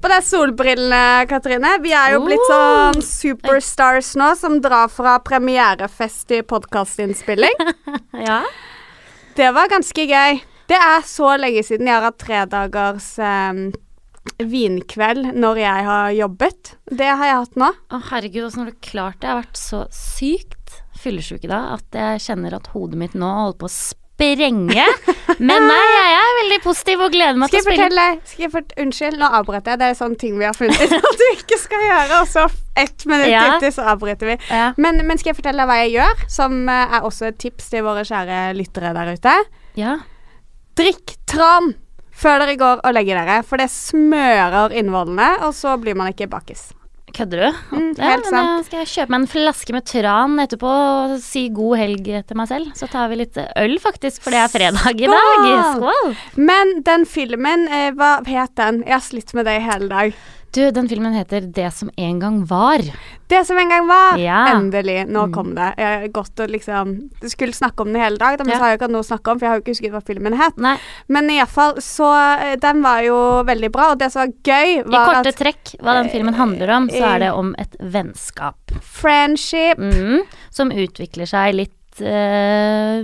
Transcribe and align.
på 0.00 0.10
deg 0.10 0.24
solbrillene, 0.26 1.26
Katrine. 1.30 1.76
Vi 1.84 1.92
er 1.96 2.14
jo 2.14 2.24
blitt 2.24 2.42
sånn 2.48 3.00
superstars 3.04 4.14
nå 4.20 4.30
som 4.38 4.58
drar 4.64 4.90
fra 4.92 5.18
premierefest 5.24 6.26
til 6.32 6.44
podkastinnspilling. 6.48 7.56
Ja. 8.24 8.44
Det 9.34 9.48
var 9.50 9.66
ganske 9.68 10.04
gøy. 10.06 10.38
Det 10.70 10.76
er 10.78 11.02
så 11.04 11.32
lenge 11.36 11.64
siden 11.66 11.88
jeg 11.90 11.96
har 11.96 12.06
hatt 12.06 12.20
tredagers 12.22 13.08
um, 13.18 13.64
vinkveld 14.38 15.32
når 15.34 15.60
jeg 15.60 15.86
har 15.88 16.14
jobbet. 16.14 16.70
Det 16.86 17.10
har 17.10 17.26
jeg 17.26 17.40
hatt 17.42 17.58
nå. 17.60 17.72
Å 17.74 18.00
herregud, 18.12 18.46
åssen 18.46 18.62
har 18.62 18.70
du 18.70 18.78
klart 18.86 19.18
det? 19.18 19.26
Jeg 19.26 19.34
har 19.34 19.42
vært 19.42 19.60
så 19.60 19.82
sykt 19.90 20.78
fyllesyk 21.02 21.44
i 21.44 21.50
dag 21.50 21.74
at 21.74 21.98
jeg 21.98 22.22
kjenner 22.28 22.56
at 22.56 22.70
hodet 22.72 23.00
mitt 23.02 23.18
nå 23.18 23.28
holder 23.28 23.58
på 23.60 23.68
å 23.68 23.74
sprenge. 24.14 24.84
Men 25.42 25.64
nei, 25.66 25.78
jeg 25.90 26.12
er 26.18 26.36
veldig 26.38 26.58
positiv 26.62 27.00
og 27.02 27.10
gleder 27.14 27.38
meg 27.40 27.50
Skal 27.50 27.60
til 27.60 27.64
å 27.64 27.66
spille. 27.66 27.86
fortelle 27.88 28.28
skal 28.30 28.44
jeg 28.44 28.52
fortelle, 28.52 28.84
Unnskyld, 28.84 29.16
nå 29.18 29.30
avbryter 29.40 29.72
jeg. 29.74 29.80
Det 29.80 29.88
er 29.90 29.96
sånne 29.98 30.18
ting 30.20 30.36
vi 30.38 30.44
har 30.46 30.54
funnet 30.54 30.80
ut 30.84 30.94
at 30.98 31.18
du 31.18 31.24
ikke 31.32 31.58
skal 31.58 31.82
gjøre, 31.88 32.20
og 32.20 32.28
så 32.30 32.44
ett 32.78 33.06
minutt 33.10 33.28
Ja. 33.32 33.42
etter 33.56 33.74
så 33.74 33.86
avbryter 33.94 34.30
vi. 34.30 34.36
Ja. 34.50 34.68
Men, 34.78 35.02
men 35.06 35.18
skal 35.18 35.32
jeg 35.32 35.40
fortelle 35.40 35.64
deg 35.64 35.70
hva 35.72 35.78
jeg 35.82 35.94
gjør, 35.96 36.24
som 36.30 36.68
eh, 36.68 36.94
er 36.98 37.02
også 37.10 37.26
et 37.32 37.38
tips 37.42 37.70
til 37.74 37.82
våre 37.86 38.04
kjære 38.06 38.40
lyttere 38.58 38.94
der 38.96 39.14
ute? 39.16 39.36
ja. 39.80 39.96
Drikk 40.74 41.12
tran 41.30 41.74
før 42.14 42.40
dere 42.42 42.56
går 42.58 42.80
og 42.86 42.94
legger 42.96 43.18
dere, 43.20 43.42
for 43.46 43.58
det 43.62 43.68
smører 43.70 44.72
innvollene, 44.74 45.28
og 45.46 45.52
så 45.54 45.76
blir 45.78 45.94
man 45.98 46.10
ikke 46.10 46.26
bakis. 46.30 46.72
Kødder 47.14 47.44
du? 47.44 47.58
Mm, 47.70 47.90
ja, 47.94 48.16
men 48.18 48.24
sant. 48.26 48.66
skal 48.66 48.82
jeg 48.82 48.90
kjøpe 48.90 49.14
meg 49.14 49.22
en 49.22 49.30
flaske 49.30 49.74
med 49.76 49.86
tran 49.86 50.38
etterpå 50.42 50.70
og 50.74 51.16
si 51.22 51.46
god 51.54 51.78
helg 51.78 52.08
til 52.26 52.40
meg 52.40 52.50
selv. 52.50 52.72
Så 52.78 52.88
tar 52.90 53.10
vi 53.12 53.20
litt 53.22 53.38
øl, 53.38 53.76
faktisk, 53.82 54.24
for 54.24 54.34
det 54.34 54.42
er 54.42 54.50
fredag 54.50 54.98
i 54.98 55.10
dag. 55.10 55.44
Skål! 55.44 55.76
Skål! 55.78 56.14
Men 56.50 56.78
den 56.86 57.06
filmen, 57.06 57.68
eh, 57.70 57.90
hva 57.94 58.16
het 58.26 58.56
den? 58.58 58.82
Jeg 58.82 58.96
har 58.98 59.04
slitt 59.06 59.34
med 59.38 59.46
det 59.46 59.60
i 59.60 59.66
hele 59.68 59.90
dag. 59.92 60.18
Du, 60.54 60.60
den 60.70 60.86
filmen 60.88 61.12
heter 61.16 61.48
Det 61.50 61.66
som 61.74 61.88
en 61.98 62.18
gang 62.22 62.36
var. 62.46 62.78
Det 63.28 63.40
som 63.46 63.58
en 63.58 63.68
gang 63.72 63.88
var. 63.88 64.18
Ja. 64.22 64.44
Endelig. 64.54 65.00
Nå 65.10 65.24
Mm. 65.26 65.32
kom 65.34 65.54
det. 65.56 65.72
Jeg 65.78 66.12
godt 66.14 66.36
å 66.44 66.46
liksom 66.46 66.92
Du 67.20 67.28
skulle 67.28 67.52
snakke 67.56 67.80
om 67.82 67.92
den 67.92 68.00
hele 68.02 68.16
dag, 68.18 68.38
men 68.38 68.48
Ja. 68.48 68.54
så 68.54 68.60
har 68.62 68.68
jeg 68.70 68.78
ikke 68.80 68.90
noe 68.92 69.02
å 69.02 69.08
snakke 69.08 69.32
om, 69.32 69.38
for 69.40 69.46
jeg 69.46 69.50
har 69.50 69.58
jo 69.58 69.62
ikke 69.64 69.74
husket 69.74 69.92
hva 69.92 70.02
filmen 70.06 70.36
het. 70.38 70.56
Nei, 70.56 70.76
Men 71.08 71.28
iallfall, 71.30 71.74
så 71.82 72.12
eh, 72.40 72.56
Den 72.56 72.82
var 72.82 73.02
jo 73.02 73.16
veldig 73.44 73.72
bra, 73.72 73.90
og 73.92 73.98
det 73.98 74.12
som 74.12 74.20
var 74.22 74.32
gøy, 74.44 74.78
i 74.78 74.82
korte 74.84 75.26
at 75.26 75.36
trekk, 75.36 75.74
hva 75.82 75.94
den 76.02 76.10
filmen 76.10 76.34
handler 76.34 76.70
om, 76.76 76.88
så 76.88 77.02
er 77.14 77.18
det 77.18 77.32
om 77.32 77.54
et 77.58 77.76
vennskap. 77.80 78.54
friendship 78.80 79.78
Mm, 79.78 80.22
som 80.50 80.70
utvikler 80.70 81.26
seg 81.26 81.54
litt 81.54 82.00
eh, 82.00 83.02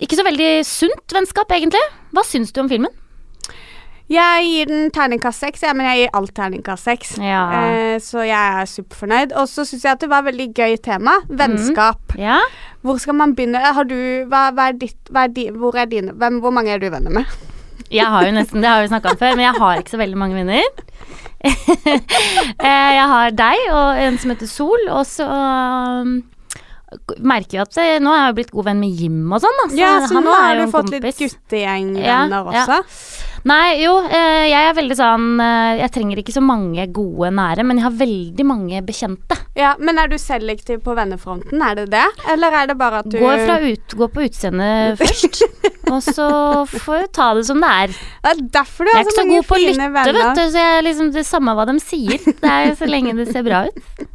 Ikke 0.00 0.16
så 0.16 0.24
veldig 0.24 0.64
sunt 0.64 1.12
vennskap, 1.12 1.48
egentlig. 1.52 1.80
Hva 2.12 2.22
syns 2.24 2.52
du 2.52 2.60
om 2.60 2.68
filmen? 2.68 2.90
Jeg 4.06 4.42
gir 4.46 4.68
den 4.70 4.90
terningkast 4.94 5.42
seks, 5.42 5.64
ja, 5.66 5.72
men 5.74 5.88
jeg 5.88 6.04
gir 6.04 6.12
alt 6.14 6.30
terningkast 6.36 6.86
seks. 6.86 7.16
Ja. 7.18 7.42
Eh, 7.58 7.96
så 8.02 8.22
jeg 8.22 8.60
er 8.60 8.68
superfornøyd. 8.70 9.34
Og 9.34 9.48
så 9.50 9.64
syns 9.66 9.82
jeg 9.82 9.96
at 9.96 10.04
det 10.04 10.10
var 10.12 10.22
et 10.22 10.30
veldig 10.30 10.46
gøy 10.54 10.76
tema. 10.84 11.16
Vennskap. 11.26 12.14
Ja. 12.20 12.38
Hvor 12.86 13.00
skal 13.02 13.18
man 13.18 13.34
begynne? 13.34 13.58
Har 13.58 13.88
du 13.88 13.96
Hva, 14.30 14.52
hva 14.54 14.68
er 14.70 14.78
ditt 14.78 15.10
er 15.10 15.32
di, 15.34 15.48
Hvor 15.50 15.74
er 15.74 15.88
dine 15.90 16.14
hvem, 16.14 16.38
Hvor 16.38 16.54
mange 16.54 16.70
er 16.70 16.78
du 16.78 16.86
venner 16.92 17.10
med? 17.10 17.26
Jeg 17.90 18.06
har 18.06 18.26
jo 18.26 18.34
nesten, 18.34 18.62
det 18.62 18.70
har 18.70 18.82
vi 18.82 18.90
snakka 18.90 19.12
om 19.14 19.18
før, 19.18 19.34
men 19.36 19.44
jeg 19.46 19.58
har 19.58 19.80
ikke 19.80 19.94
så 19.94 20.00
veldig 20.00 20.18
mange 20.18 20.38
venner. 20.38 20.62
Eh, 22.56 22.90
jeg 22.96 23.04
har 23.10 23.34
deg 23.36 23.60
og 23.70 23.98
en 24.02 24.16
som 24.18 24.32
heter 24.32 24.48
Sol, 24.50 24.86
og 24.90 25.04
så 25.06 25.26
um, 25.28 26.16
merker 27.20 27.58
jeg 27.58 27.66
at 27.66 27.78
eh, 27.82 27.98
nå 28.02 28.10
er 28.10 28.22
jeg 28.22 28.32
jo 28.32 28.36
blitt 28.40 28.50
god 28.56 28.66
venn 28.70 28.80
med 28.82 29.02
Jim 29.02 29.20
og 29.30 29.42
sånn, 29.44 29.60
da. 29.60 29.66
Ja, 29.78 29.92
så 30.08 30.22
nå 30.24 30.32
har 30.32 30.56
du 30.58 30.64
fått 30.64 30.88
fått 30.88 30.94
litt 30.96 31.04
kompis. 31.04 31.36
guttegjengvenner 31.36 32.50
Ja, 32.56 32.64
ja. 32.64 32.80
Nei, 33.46 33.76
jo, 33.78 33.92
eh, 34.10 34.48
jeg 34.50 34.68
er 34.70 34.74
veldig 34.74 34.94
sånn 34.98 35.26
eh, 35.38 35.76
Jeg 35.78 35.92
trenger 35.94 36.18
ikke 36.18 36.32
så 36.34 36.40
mange 36.42 36.82
gode 36.94 37.28
nære, 37.36 37.62
men 37.68 37.78
jeg 37.78 37.84
har 37.86 37.94
veldig 38.00 38.46
mange 38.48 38.80
bekjente. 38.86 39.36
Ja, 39.54 39.74
Men 39.78 40.00
er 40.02 40.10
du 40.10 40.16
selektiv 40.18 40.80
på 40.84 40.96
vennefronten, 40.98 41.62
er 41.62 41.76
det 41.78 41.84
det? 41.94 42.02
Eller 42.32 42.56
er 42.62 42.66
det 42.72 42.76
bare 42.80 43.04
at 43.04 43.10
du 43.12 43.18
Gå, 43.22 43.30
fra 43.46 43.60
ut, 43.62 43.94
går 44.02 44.10
på 44.16 44.24
utseendet 44.26 44.98
først, 45.00 45.44
og 45.86 46.02
så 46.02 46.26
får 46.74 47.04
du 47.04 47.12
ta 47.20 47.28
det 47.38 47.46
som 47.46 47.62
det 47.62 47.70
er. 47.86 47.94
Det 48.26 48.32
er 48.34 48.42
derfor 48.58 48.88
du 48.88 48.90
Jeg 48.90 48.98
har 48.98 49.04
er 49.04 49.06
ikke 49.06 49.14
så 49.14 49.20
så 49.20 49.26
mange 49.28 49.38
god 49.38 49.48
på 49.52 49.54
å 49.54 49.62
fine 49.62 49.70
lytte, 49.70 49.88
venner. 50.00 50.18
vet 50.18 50.40
du, 50.40 50.44
så 50.56 50.64
jeg 50.66 50.84
liksom, 50.88 51.12
det 51.14 51.22
er 51.22 51.28
samme 51.30 51.54
hva 51.60 51.68
de 51.70 51.78
sier. 51.86 52.28
Det 52.42 52.52
er 52.56 52.74
så 52.82 52.90
lenge 52.90 53.14
det 53.20 53.28
ser 53.30 53.46
bra 53.46 53.62
ut. 53.70 54.06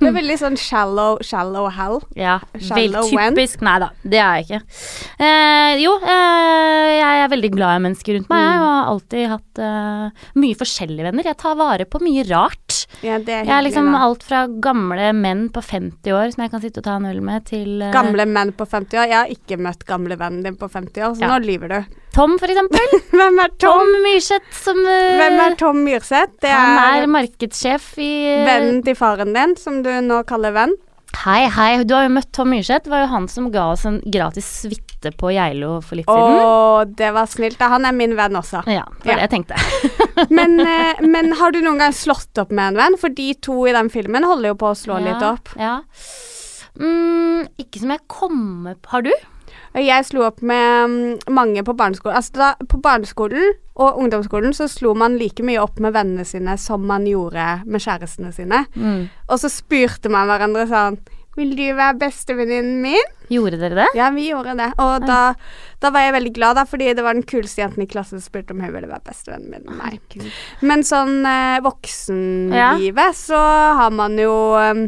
Du 0.00 0.06
er 0.08 0.14
veldig 0.16 0.36
sånn 0.40 0.56
shallow, 0.58 1.18
shallow 1.24 1.68
hell. 1.70 2.00
Ja, 2.18 2.38
Shallow 2.58 3.06
typisk. 3.10 3.60
Nei 3.66 3.76
da, 3.82 3.88
det 4.02 4.18
er 4.18 4.40
jeg 4.40 4.46
ikke. 4.46 4.60
Eh, 5.22 5.74
jo, 5.82 5.92
eh, 6.02 6.88
jeg 6.98 7.20
er 7.24 7.30
veldig 7.32 7.50
glad 7.54 7.78
i 7.78 7.82
mennesker 7.86 8.16
rundt 8.18 8.30
meg. 8.32 8.42
Jeg 8.42 8.62
har 8.64 8.90
alltid 8.92 9.28
hatt 9.34 9.62
eh, 9.62 10.24
mye 10.42 10.58
forskjellige 10.62 11.06
venner. 11.08 11.28
Jeg 11.30 11.38
tar 11.42 11.58
vare 11.60 11.86
på 11.90 12.00
mye 12.02 12.24
rart. 12.30 12.80
Ja, 13.04 13.18
det 13.18 13.34
er 13.34 13.44
Jeg 13.44 13.54
er 13.58 13.66
liksom 13.66 13.92
da. 13.92 14.02
alt 14.06 14.22
fra 14.26 14.44
gamle 14.48 15.12
menn 15.16 15.46
på 15.54 15.62
50 15.62 16.12
år 16.16 16.32
som 16.34 16.42
jeg 16.46 16.54
kan 16.54 16.62
sitte 16.64 16.82
og 16.82 16.88
ta 16.88 16.96
en 16.98 17.08
øl 17.10 17.20
med, 17.24 17.44
til 17.48 17.82
eh, 17.82 17.92
Gamle 17.94 18.26
menn 18.30 18.52
på 18.56 18.66
50 18.66 18.98
år. 18.98 19.06
Jeg 19.10 19.18
har 19.20 19.32
ikke 19.36 19.60
møtt 19.62 19.86
gamle 19.88 20.18
vennen 20.20 20.42
din 20.46 20.58
på 20.58 20.68
50 20.70 21.02
år, 21.06 21.14
så 21.18 21.26
Ja. 21.26 21.30
nå 21.34 21.40
lyver 21.46 21.68
du. 21.76 21.80
Tom, 22.16 22.38
for 22.40 22.48
eksempel. 22.48 22.94
Hvem 23.12 23.38
er 23.42 23.50
Tom? 23.60 23.82
Tom 23.84 23.90
Myrseth 24.06 24.56
som 24.56 24.78
uh, 24.80 25.18
Hvem 25.20 25.34
er 25.44 25.56
Tom 25.60 25.82
Myrseth? 25.84 26.32
Det 26.40 26.48
Han 26.48 26.78
er, 26.80 27.02
er 27.04 27.10
markedssjef 27.12 27.90
i 28.00 28.10
uh, 28.38 28.46
vennen 28.48 28.78
til 28.86 28.96
faren 28.96 29.34
din, 29.36 29.52
som 29.60 29.82
du 29.84 29.90
nå 30.06 30.22
kaller 30.28 30.54
venn. 30.56 30.72
Hei, 31.26 31.42
hei, 31.52 31.68
du 31.84 31.92
har 31.96 32.06
jo 32.06 32.14
møtt 32.16 32.30
Tom 32.36 32.48
Myrseth. 32.54 32.86
Det 32.86 32.92
var 32.94 33.04
jo 33.04 33.10
han 33.12 33.28
som 33.28 33.50
ga 33.52 33.66
oss 33.74 33.84
en 33.88 34.00
gratis 34.00 34.48
suite 34.62 35.12
på 35.20 35.34
Geilo 35.36 35.76
for 35.84 36.00
litt 36.00 36.08
Å, 36.08 36.16
siden. 36.16 36.96
det 36.96 37.12
var 37.18 37.28
snilt. 37.30 37.60
Han 37.60 37.84
er 37.88 37.94
min 37.96 38.16
venn 38.16 38.40
også. 38.40 38.64
Ja, 38.64 38.88
det 39.04 39.12
var 39.12 39.12
Ja. 39.12 39.18
det 39.20 39.28
jeg 39.28 39.34
tenkte. 39.36 39.60
Men, 40.40 40.56
uh, 40.64 41.04
men 41.04 41.34
har 41.36 41.52
du 41.52 41.60
noen 41.60 41.84
gang 41.84 41.92
slått 41.92 42.40
opp 42.40 42.48
med 42.48 42.72
en 42.72 42.80
venn? 42.80 42.96
For 43.00 43.12
de 43.12 43.34
to 43.44 43.60
i 43.68 43.76
den 43.76 43.92
filmen 43.92 44.24
holder 44.24 44.54
jo 44.54 44.60
på 44.64 44.72
å 44.72 44.76
slå 44.86 44.96
litt 45.04 45.20
opp. 45.20 45.52
Ja. 45.60 45.82
Mm, 46.80 47.44
ikke 47.60 47.84
som 47.84 47.92
jeg 47.92 48.04
kommer 48.08 48.80
på 48.80 48.96
Har 48.96 49.04
du? 49.04 49.12
Jeg 49.76 50.06
slo 50.08 50.22
opp 50.24 50.40
med 50.40 50.90
mm, 50.90 51.32
mange 51.36 51.64
på 51.66 51.74
barneskolen. 51.76 52.16
Altså 52.16 52.38
da, 52.38 52.52
På 52.68 52.80
barneskolen 52.80 53.56
og 53.76 53.98
ungdomsskolen 54.00 54.54
så 54.56 54.70
slo 54.72 54.94
man 54.96 55.18
like 55.20 55.44
mye 55.44 55.60
opp 55.60 55.80
med 55.84 55.92
vennene 55.96 56.24
sine 56.24 56.56
som 56.60 56.86
man 56.88 57.04
gjorde 57.08 57.44
med 57.68 57.84
kjærestene 57.84 58.32
sine. 58.32 58.64
Mm. 58.74 59.06
Og 59.28 59.42
så 59.42 59.52
spurte 59.52 60.12
man 60.12 60.30
hverandre 60.30 60.64
sånn 60.70 60.98
Vil 61.36 61.50
du 61.52 61.66
være 61.76 61.98
bestevenninnen 62.00 62.78
min? 62.80 63.10
Gjorde 63.28 63.58
dere 63.60 63.82
det? 63.82 63.88
Ja, 63.98 64.06
vi 64.14 64.30
gjorde 64.30 64.54
det. 64.56 64.70
Og 64.80 65.04
da, 65.04 65.34
da 65.82 65.90
var 65.92 66.06
jeg 66.06 66.14
veldig 66.14 66.32
glad, 66.38 66.56
da, 66.56 66.64
fordi 66.64 66.94
det 66.96 67.04
var 67.04 67.18
den 67.18 67.26
kuleste 67.28 67.60
jenten 67.60 67.84
i 67.84 67.88
klassen 67.90 68.22
som 68.22 68.30
spurte 68.30 68.56
om 68.56 68.62
hun 68.64 68.72
ville 68.72 68.88
være 68.88 69.04
bestevennen 69.04 69.52
min 69.52 69.68
Nei. 69.68 69.98
meg. 69.98 70.30
Men 70.64 70.86
sånn 70.88 71.18
eh, 71.28 71.58
voksenlivet, 71.66 73.20
så 73.20 73.42
har 73.82 73.92
man 73.92 74.16
jo 74.16 74.32
eh, 74.56 74.86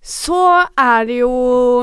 Så 0.00 0.40
er 0.80 1.08
det 1.08 1.20
jo 1.20 1.32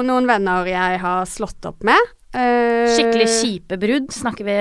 noen 0.06 0.28
venner 0.30 0.68
jeg 0.70 1.02
har 1.04 1.28
slått 1.30 1.66
opp 1.70 1.86
med. 1.86 2.14
Uh, 2.36 2.90
Skikkelig 2.92 3.28
kjipe 3.32 3.78
brudd, 3.80 4.10
snakker 4.14 4.46
vi 4.46 4.58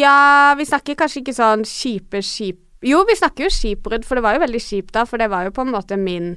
Ja, 0.00 0.54
vi 0.58 0.66
snakker 0.66 0.98
kanskje 0.98 1.22
ikke 1.22 1.36
sånn 1.36 1.62
kjipe 1.68 2.22
skip... 2.24 2.62
Jo, 2.86 3.00
vi 3.08 3.16
snakker 3.16 3.46
jo 3.46 3.52
skipbrudd, 3.52 4.04
for 4.04 4.18
det 4.18 4.24
var 4.26 4.36
jo 4.36 4.42
veldig 4.44 4.60
kjipt 4.60 4.92
da, 4.94 5.06
for 5.08 5.20
det 5.20 5.30
var 5.32 5.46
jo 5.46 5.54
på 5.54 5.64
en 5.64 5.72
måte 5.72 5.96
min 5.98 6.34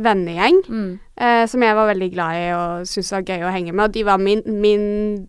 vennegjeng. 0.00 0.62
mm. 0.68 0.92
Eh, 1.22 1.44
som 1.46 1.62
jeg 1.62 1.76
var 1.76 1.86
veldig 1.86 2.08
glad 2.14 2.34
i 2.40 2.46
og 2.56 2.86
syntes 2.88 3.12
var 3.12 3.26
gøy 3.28 3.44
å 3.46 3.50
henge 3.52 3.72
med. 3.74 3.84
Og 3.84 3.92
de 3.94 4.02
var 4.08 4.18
min, 4.18 4.40
min, 4.46 4.86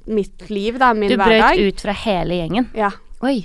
mitt 0.08 0.48
liv, 0.50 0.80
da. 0.82 0.94
Min 0.98 1.12
hverdag. 1.12 1.20
Du 1.20 1.28
brøt 1.28 1.42
hverdag. 1.44 1.68
ut 1.68 1.84
fra 1.84 1.96
hele 2.06 2.38
gjengen. 2.40 2.70
Ja. 2.78 2.90
Oi. 3.24 3.44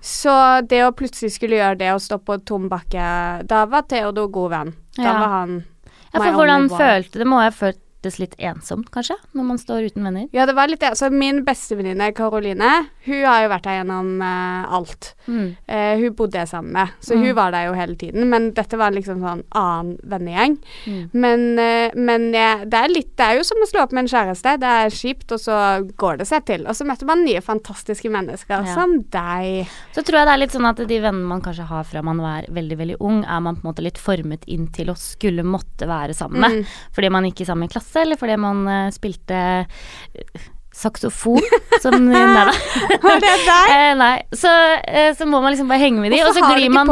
Så 0.00 0.32
det 0.68 0.80
å 0.86 0.92
plutselig 0.96 1.34
skulle 1.34 1.58
gjøre 1.60 1.76
det 1.78 1.90
og 1.92 2.00
stå 2.00 2.16
på 2.24 2.38
tom 2.48 2.68
bakke 2.72 3.02
Da 3.46 3.66
var 3.68 3.82
Theodor 3.82 4.30
god 4.32 4.50
venn. 4.50 4.74
Da 4.96 5.02
Ja. 5.02 5.12
var 5.20 5.28
han 5.28 5.64
Ja, 6.12 6.18
for 6.20 6.32
hvordan 6.32 6.68
følte 6.72 7.18
det? 7.20 7.26
Må 7.26 7.42
jeg 7.44 7.52
ha 7.52 7.72
føltes 8.00 8.18
litt 8.20 8.34
ensomt, 8.40 8.88
kanskje? 8.90 9.16
Når 9.36 9.44
man 9.44 9.58
står 9.60 9.90
uten 9.90 10.04
venner? 10.04 10.28
Ja, 10.32 10.46
det 10.46 10.54
var 10.56 10.68
litt 10.68 10.80
det. 10.80 10.94
Så 10.96 11.10
min 11.12 11.42
bestevenninne 11.44 12.12
Karoline, 12.16 12.86
hun 13.04 13.24
har 13.24 13.42
jo 13.44 13.50
vært 13.52 13.64
der 13.64 13.76
gjennom 13.80 14.22
uh, 14.22 14.72
alt. 14.76 15.14
Mm. 15.26 15.56
Uh, 15.68 15.96
hun 16.00 16.14
bodde 16.16 16.38
jeg 16.40 16.48
sammen 16.48 16.72
med, 16.72 16.88
så 17.00 17.14
Mm. 17.20 17.24
hun 17.26 17.34
var 17.34 17.50
der 17.52 17.66
jo 17.66 17.72
hele 17.74 17.96
tiden. 17.96 18.28
Men 18.30 18.52
dette 18.54 18.78
var 18.78 18.90
liksom 18.92 19.20
sånn 19.20 19.42
annen 19.52 19.98
vennegjeng. 20.08 20.56
Mm. 20.86 21.10
Men, 21.12 21.58
uh, 21.58 21.90
men 21.96 22.30
det 22.32 22.74
er 22.78 22.88
litt 22.88 23.16
Det 23.20 23.26
er 23.26 23.36
jo 23.36 23.44
som 23.44 23.58
å 23.60 23.68
slå 23.68 23.82
opp 23.82 23.92
med 23.92 24.04
en 24.06 24.08
kjæreste. 24.08 24.54
Det 24.60 24.68
er 24.70 24.88
kjipt, 24.94 25.32
og 25.32 25.40
så 25.40 25.56
går 25.96 26.18
det 26.18 26.26
seg 26.30 26.44
til. 26.46 26.64
Og 26.66 26.74
så 26.74 26.86
møter 26.86 27.04
man 27.06 27.24
nye 27.24 27.40
fantastiske 27.42 28.08
mennesker 28.08 28.64
Ja. 28.64 28.74
som 28.74 29.02
deg. 29.02 29.68
Så 29.92 30.02
tror 30.02 30.20
jeg 30.20 30.26
det 30.26 30.32
er 30.32 30.38
litt 30.40 30.52
sånn 30.52 30.68
at 30.68 30.76
de 30.76 31.00
vennene 31.00 31.26
man 31.26 31.42
kanskje 31.42 31.66
har 31.66 31.84
fra 31.84 32.00
man 32.02 32.18
var 32.18 32.46
veldig, 32.48 32.78
veldig 32.78 32.96
ung, 33.00 33.24
er 33.24 33.40
man 33.40 33.56
på 33.56 33.66
en 33.66 33.72
måte 33.74 33.82
litt 33.84 33.98
formet 33.98 34.44
inn 34.46 34.68
til 34.72 34.86
å 34.88 34.96
skulle 34.96 35.42
måtte 35.44 35.86
være 35.86 36.14
sammen 36.14 36.40
med. 36.40 36.50
Mm. 36.50 36.66
Fordi 36.96 37.10
man 37.10 37.24
ikke 37.24 37.42
er 37.42 37.50
sammen 37.52 37.64
i 37.68 37.68
samme 37.68 37.89
klasse, 37.90 38.02
eller 38.02 38.16
fordi 38.16 38.36
man 38.36 38.66
eh, 38.68 38.90
spilte 38.90 39.66
eh, 40.14 40.50
saksofon, 40.72 41.42
som 41.82 41.96
Nei 42.06 42.26
da. 42.34 42.52
Var 43.02 43.20
det 43.20 43.34
deg? 43.46 43.72
Eh, 43.74 43.96
nei. 43.96 44.22
Så, 44.32 44.50
eh, 44.86 45.14
så 45.16 45.26
må 45.26 45.40
man 45.40 45.52
liksom 45.52 45.68
bare 45.68 45.80
henge 45.82 46.00
med 46.00 46.12
de, 46.12 46.22
og 46.24 46.34
så 46.34 46.40
Hvorfor 46.40 46.56
glir 46.56 46.70
man, 46.70 46.86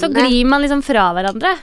så 0.00 0.10
glir 0.10 0.44
man 0.46 0.62
liksom 0.62 0.82
fra 0.82 1.12
hverandre. 1.14 1.54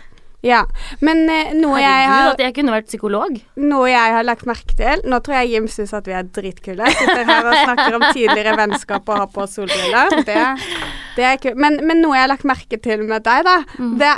Ja, 0.41 0.63
men 1.05 1.27
eh, 1.29 1.51
noe, 1.53 1.77
jeg 1.77 2.05
har, 2.09 2.31
at 2.31 2.39
jeg 2.41 2.55
kunne 2.55 2.73
vært 2.73 2.87
psykolog. 2.89 3.35
noe 3.61 3.91
jeg 3.91 4.15
har 4.15 4.25
lagt 4.25 4.47
merke 4.49 4.73
til 4.73 5.03
Nå 5.05 5.19
tror 5.21 5.35
jeg 5.37 5.51
Jim 5.51 5.67
syns 5.69 5.93
at 5.93 6.07
vi 6.09 6.15
er 6.17 6.25
dritkule. 6.25 6.87
Sitter 6.97 7.27
her 7.29 7.45
og 7.45 7.59
snakker 7.59 7.99
om 7.99 8.07
tidligere 8.09 8.55
vennskap 8.57 9.05
og 9.05 9.21
har 9.21 9.29
på 9.29 9.45
solbriller. 9.45 10.17
Det 10.25 10.39
Det 11.11 11.27
er 11.27 11.37
kult. 11.43 11.61
Men, 11.61 11.77
men, 11.85 12.01
noe 12.01 12.17
jeg 12.17 12.25
har 12.25 12.33
lagt 12.33 12.47
merke 12.47 12.81
til 12.81 13.05
med 13.05 13.21
deg, 13.27 13.45
da, 13.45 13.59
mm. 13.77 13.95
det 14.01 14.15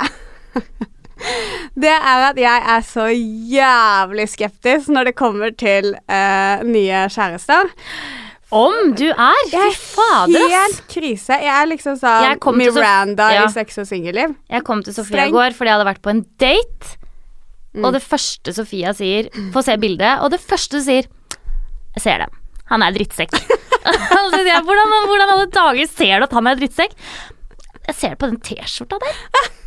det 1.84 1.94
er 1.94 2.26
at 2.30 2.38
jeg 2.40 2.66
er 2.74 2.84
så 2.86 3.08
jævlig 3.12 4.28
skeptisk 4.32 4.92
når 4.92 5.10
det 5.10 5.16
kommer 5.18 5.54
til 5.56 5.94
uh, 6.10 6.64
nye 6.66 7.06
kjærester. 7.12 7.72
Om 8.54 8.92
du 8.94 9.06
er! 9.10 9.40
Fy 9.50 9.70
fader, 9.74 10.36
ass. 10.38 10.52
Helt 10.54 10.82
krise. 10.92 11.38
Jeg 11.42 11.50
er 11.50 11.66
liksom 11.70 11.96
sånn 11.98 12.38
Miranda 12.58 13.30
ja. 13.34 13.48
i 13.48 13.52
Sex 13.52 13.80
og 13.82 13.88
singelliv. 13.88 14.36
Jeg 14.52 14.66
kom 14.66 14.84
til 14.86 14.94
Sofia 14.94 15.26
i 15.26 15.34
går 15.34 15.56
fordi 15.56 15.72
jeg 15.72 15.78
hadde 15.78 15.88
vært 15.88 16.04
på 16.04 16.12
en 16.12 16.22
date. 16.42 16.94
Mm. 17.74 17.88
Og 17.88 17.96
det 17.96 18.04
første 18.04 18.52
Sofia 18.54 18.92
sier 18.94 19.26
Få 19.50 19.64
se 19.66 19.74
bildet. 19.82 20.20
Og 20.22 20.30
det 20.30 20.38
første 20.38 20.78
du 20.78 20.84
sier 20.84 21.08
Jeg 21.96 22.04
ser 22.04 22.22
det. 22.22 22.28
Han 22.70 22.84
er 22.86 22.94
drittsekk. 22.94 23.34
hvordan, 24.64 24.92
hvordan 25.10 25.32
alle 25.34 25.48
dager 25.52 25.90
ser 25.90 26.20
du 26.20 26.28
at 26.28 26.38
han 26.38 26.48
er 26.48 26.60
drittsekk? 26.60 26.94
Jeg 27.84 27.98
ser 27.98 28.14
det 28.14 28.20
på 28.22 28.30
den 28.30 28.40
T-skjorta 28.40 29.00
der. 29.02 29.18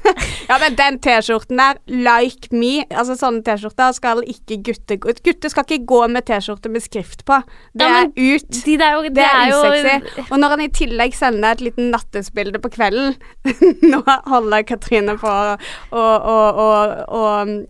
ja, 0.49 0.57
men 0.61 0.77
den 0.79 0.99
T-skjorten 1.03 1.59
der, 1.59 1.79
like 1.87 2.51
me 2.55 2.85
Altså 2.87 3.17
sånne 3.19 3.43
T-skjorter 3.45 3.95
skal 3.97 4.23
ikke 4.27 4.59
gutter 4.69 4.99
gå 5.03 5.15
Gutter 5.23 5.51
skal 5.51 5.67
ikke 5.67 5.85
gå 5.89 6.01
med 6.11 6.27
T-skjorte 6.27 6.69
med 6.71 6.83
skrift 6.83 7.23
på. 7.27 7.39
Det 7.77 7.87
ja, 7.87 8.03
er 8.03 8.11
ut. 8.11 8.59
De 8.65 8.75
jo, 8.77 9.01
det, 9.13 9.23
er, 9.23 9.51
er 9.51 9.55
usexy. 9.55 10.25
Og 10.27 10.39
når 10.39 10.53
han 10.53 10.63
i 10.63 10.69
tillegg 10.73 11.15
sender 11.17 11.55
et 11.55 11.63
liten 11.65 11.89
nattesbilde 11.93 12.61
på 12.63 12.71
kvelden 12.73 13.15
Nå 13.91 14.01
holder 14.29 14.65
Katrine 14.67 15.17
på 15.19 15.31
å, 15.97 16.05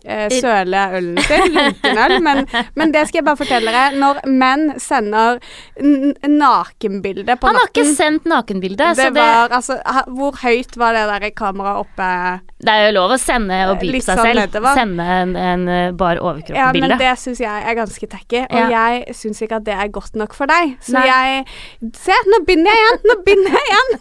eh, 0.04 0.26
søle 0.32 0.82
ølen 0.98 1.18
sin, 1.26 1.54
lunkenøl, 1.54 2.16
men, 2.24 2.42
men, 2.78 2.92
det 2.94 3.06
skal 3.08 3.20
jeg 3.20 3.26
bare 3.28 3.40
fortelle 3.40 3.72
dere. 3.72 3.98
Når 3.98 4.22
menn 4.28 4.66
sender 4.82 5.40
nakenbilde 5.78 7.38
på 7.38 7.48
natten 7.48 7.58
Han 7.58 7.60
har 7.62 7.72
ikke 7.72 7.86
sendt 7.92 8.28
nakenbilde. 8.28 8.92
Det 8.98 9.10
var, 9.16 9.52
altså, 9.54 9.78
hvor 10.14 10.38
høyt 10.42 10.78
var 10.80 10.96
det 10.96 11.06
der 11.12 11.30
kameraet 11.36 11.84
oppe? 11.86 12.08
are 12.28 12.42
Det 12.58 12.72
er 12.72 12.88
jo 12.88 12.94
lov 12.96 13.12
å 13.14 13.18
sende 13.22 13.56
og 13.70 13.76
beepe 13.78 14.00
seg 14.02 14.18
sånn 14.18 14.34
selv. 14.34 14.56
Sende 14.74 15.04
en, 15.14 15.34
en 15.38 15.60
eh, 15.70 15.90
bar 15.94 16.18
overkropp-bilde. 16.18 16.58
Ja, 16.58 16.72
men 16.74 16.94
det 16.98 17.12
syns 17.22 17.38
jeg 17.42 17.66
er 17.70 17.76
ganske 17.78 18.08
tacky, 18.10 18.40
og 18.48 18.72
ja. 18.74 18.80
jeg 18.90 19.14
syns 19.14 19.42
ikke 19.44 19.60
at 19.60 19.66
det 19.68 19.76
er 19.78 19.92
godt 19.94 20.18
nok 20.18 20.34
for 20.34 20.50
deg. 20.50 20.74
Så 20.82 20.96
Nei. 20.96 21.04
jeg 21.06 21.44
Se, 21.94 22.16
nå 22.26 22.40
binder 22.48 22.74
jeg 22.74 22.82
igjen! 22.82 22.98
Nå 23.06 23.16
binder 23.26 23.54
jeg 23.54 23.68
igjen! 23.70 23.92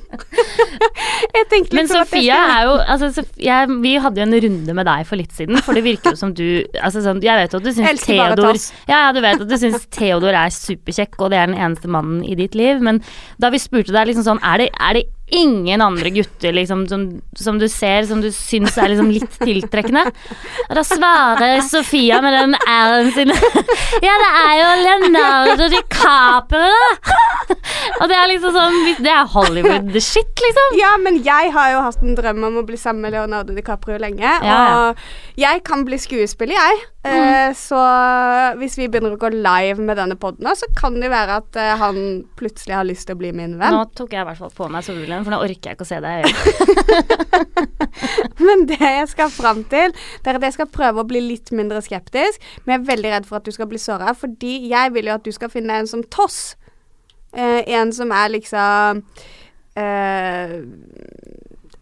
jeg 1.37 1.47
tenker 1.51 1.77
Men 1.77 1.89
Sofia 1.91 2.37
er 2.55 2.63
jo 2.65 2.73
altså, 2.79 3.11
Sofia, 3.19 3.59
Vi 3.69 3.93
hadde 4.01 4.21
jo 4.21 4.25
en 4.25 4.37
runde 4.47 4.75
med 4.79 4.89
deg 4.89 5.05
for 5.09 5.21
litt 5.21 5.35
siden, 5.37 5.59
for 5.61 5.77
det 5.77 5.83
virker 5.85 6.15
jo 6.15 6.19
som 6.19 6.33
du 6.37 6.45
altså, 6.81 7.03
sånn, 7.05 7.21
Jeg 7.25 7.43
vet 7.43 7.53
jo 7.53 7.61
at 7.61 7.67
du 7.67 7.73
syns 7.75 8.07
Theodor 8.07 8.61
ja, 8.89 9.01
du 9.13 9.21
vet 9.23 9.43
at 9.43 9.51
du 9.51 9.57
syns 9.59 9.85
Theodor 9.93 10.37
er 10.37 10.53
superkjekk, 10.53 11.19
og 11.21 11.33
det 11.33 11.41
er 11.41 11.51
den 11.51 11.59
eneste 11.59 11.91
mannen 11.91 12.23
i 12.25 12.37
ditt 12.39 12.57
liv, 12.57 12.81
men 12.83 13.03
da 13.41 13.51
vi 13.53 13.61
spurte 13.61 13.93
deg 13.93 14.09
liksom 14.09 14.25
sånn 14.25 14.43
Er 14.45 14.63
det, 14.63 14.71
er 14.81 14.97
det 14.97 15.05
ingen 15.27 15.81
andre 15.83 16.09
gutter 16.15 16.55
liksom, 16.55 16.85
som, 16.87 17.07
som, 17.35 17.59
du 17.59 17.67
ser 17.67 18.05
som 18.07 18.21
du 18.23 18.29
syns 18.47 18.77
er 18.79 18.91
liksom 18.93 19.11
litt 19.13 19.37
tiltrekkende. 19.41 20.05
Og 20.67 20.73
da 20.77 20.83
svarer 20.87 21.61
Sofia 21.67 22.21
med 22.23 22.35
den 22.37 22.55
æren 22.63 23.11
sin 23.15 23.33
Ja, 24.07 24.15
det 24.23 24.31
er 24.41 24.53
jo 24.61 24.69
Leonardo 24.83 25.69
DiCaprio, 25.73 26.81
da! 26.83 27.57
Og 27.97 28.09
det 28.11 28.17
er 28.17 28.29
liksom 28.31 28.53
sånn 28.55 28.77
Det 29.03 29.11
er 29.11 29.29
Hollywood-shit, 29.33 30.43
liksom. 30.43 30.77
Ja, 30.79 30.93
men 31.01 31.21
jeg 31.25 31.53
har 31.55 31.71
jo 31.75 31.83
hatt 31.85 32.03
en 32.03 32.17
drøm 32.17 32.43
om 32.49 32.59
å 32.61 32.65
bli 32.67 32.79
sammen 32.79 33.05
med 33.07 33.15
Leonardo 33.17 33.55
DiCaprio 33.55 33.99
lenge, 34.01 34.37
ja, 34.43 34.59
og 34.91 35.39
jeg 35.39 35.63
kan 35.67 35.83
bli 35.87 35.99
skuespiller, 36.01 36.57
jeg. 36.57 36.85
Mm. 37.07 37.23
Uh, 37.23 37.51
så 37.57 37.81
hvis 38.59 38.77
vi 38.79 38.89
begynner 38.91 39.15
å 39.15 39.19
gå 39.21 39.31
live 39.33 39.83
med 39.83 39.99
denne 39.99 40.17
poden, 40.19 40.47
så 40.59 40.69
kan 40.77 40.97
det 41.01 41.11
være 41.13 41.39
at 41.41 41.59
uh, 41.59 41.73
han 41.81 41.99
plutselig 42.39 42.75
har 42.77 42.87
lyst 42.87 43.07
til 43.07 43.17
å 43.17 43.21
bli 43.21 43.31
min 43.35 43.57
venn. 43.59 43.75
Nå 43.75 43.87
tok 43.97 44.15
jeg 44.15 44.23
i 44.23 44.27
hvert 44.27 44.41
fall 44.41 44.53
på 44.57 44.69
meg 44.73 44.85
solbrillene 44.87 45.23
for 45.25 45.35
nå 45.35 45.41
orker 45.45 45.71
jeg 45.71 45.77
ikke 45.77 45.87
å 45.87 45.91
se 45.91 46.01
deg 46.03 46.27
men 48.47 48.65
det 48.69 48.79
jeg 48.81 49.07
skal 49.11 49.31
fram 49.33 49.63
til, 49.71 49.93
det 50.23 50.31
er 50.31 50.39
at 50.39 50.45
jeg 50.47 50.57
skal 50.57 50.69
prøve 50.71 51.01
å 51.01 51.07
bli 51.07 51.21
litt 51.23 51.51
mindre 51.55 51.81
skeptisk, 51.85 52.43
men 52.65 52.75
jeg 52.75 52.83
er 52.83 52.89
veldig 52.91 53.13
redd 53.15 53.27
for 53.29 53.39
at 53.39 53.47
du 53.47 53.53
skal 53.55 53.69
bli 53.71 53.81
såra, 53.81 54.13
fordi 54.17 54.59
jeg 54.71 54.93
vil 54.95 55.09
jo 55.09 55.17
at 55.17 55.25
du 55.25 55.33
skal 55.35 55.51
finne 55.53 55.81
en 55.81 55.89
som 55.89 56.03
Toss. 56.13 56.55
Eh, 57.35 57.61
en 57.77 57.91
som 57.93 58.11
er 58.15 58.31
liksom 58.33 59.03
uh, 59.77 60.53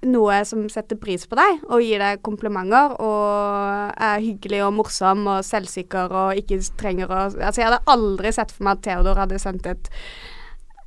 noe 0.05 0.37
som 0.47 0.63
setter 0.71 0.99
pris 1.01 1.25
på 1.29 1.37
deg 1.37 1.63
og 1.69 1.83
gir 1.83 2.01
deg 2.01 2.21
komplimenter 2.25 2.95
og 3.01 3.95
er 3.95 4.21
hyggelig 4.23 4.61
og 4.67 4.75
morsom 4.77 5.25
og 5.31 5.45
selvsikker 5.47 6.13
og 6.13 6.41
ikke 6.41 6.59
trenger 6.79 7.11
å 7.11 7.23
Altså, 7.25 7.61
jeg 7.61 7.69
hadde 7.69 7.91
aldri 7.91 8.31
sett 8.35 8.53
for 8.53 8.67
meg 8.67 8.77
at 8.77 8.85
Theodor 8.85 9.19
hadde 9.23 9.41
sendt 9.41 9.67
et 9.69 9.89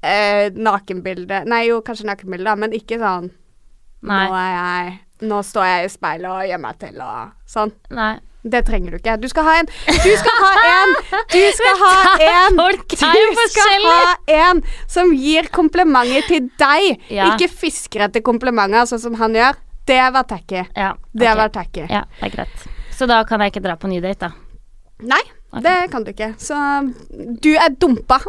eh, 0.03 0.49
nakenbilde 0.55 1.43
Nei, 1.51 1.65
jo, 1.69 1.81
kanskje 1.87 2.09
nakenbilde, 2.09 2.55
men 2.63 2.77
ikke 2.77 3.01
sånn 3.03 3.31
Nei. 4.07 4.25
Nå 4.29 4.39
er 4.39 4.51
jeg 4.55 4.97
Nå 5.29 5.43
står 5.43 5.67
jeg 5.67 5.87
i 5.89 5.91
speilet 5.91 6.31
og 6.31 6.47
gjør 6.47 6.61
meg 6.63 6.77
til 6.79 7.01
og 7.03 7.33
sånn. 7.51 7.73
Nei. 7.91 8.13
Det 8.49 8.63
trenger 8.67 8.95
du 8.95 8.99
ikke. 8.99 9.17
Du 9.21 9.29
skal 9.31 9.45
ha 9.47 9.53
en 9.61 9.69
Du 9.69 10.13
skal 10.21 10.37
ha 10.43 10.53
en 10.69 10.95
Du 11.35 11.45
skal 11.57 11.75
ha 11.83 11.95
en 12.29 12.59
Du 12.59 13.45
skal 13.53 13.87
ha 13.87 14.17
en 14.39 14.63
som 14.89 15.13
gir 15.15 15.49
komplimenter 15.55 16.23
til 16.29 16.43
deg. 16.61 16.83
Ja. 17.13 17.25
Ikke 17.33 17.49
fisker 17.53 18.01
etter 18.09 18.21
komplimenter, 18.25 18.87
sånn 18.89 19.03
som 19.03 19.15
han 19.21 19.37
gjør. 19.37 19.55
Det 19.89 20.13
var 20.13 20.25
tacky. 20.29 20.63
Ja, 20.75 20.91
okay. 20.93 21.21
Det 21.23 21.33
var 21.41 21.49
tacky. 21.55 21.85
Ja, 21.89 22.03
det 22.19 22.25
er 22.29 22.33
greit. 22.37 22.59
Så 22.99 23.05
da 23.09 23.17
kan 23.29 23.39
jeg 23.45 23.49
ikke 23.55 23.65
dra 23.65 23.75
på 23.81 23.89
ny 23.89 23.99
date, 24.05 24.29
da? 24.29 24.31
Nei, 25.09 25.23
okay. 25.53 25.63
det 25.65 25.77
kan 25.93 26.01
du 26.05 26.11
ikke. 26.13 26.31
Så 26.43 26.57
du 27.45 27.53
er 27.55 27.71
dumpa. 27.79 28.19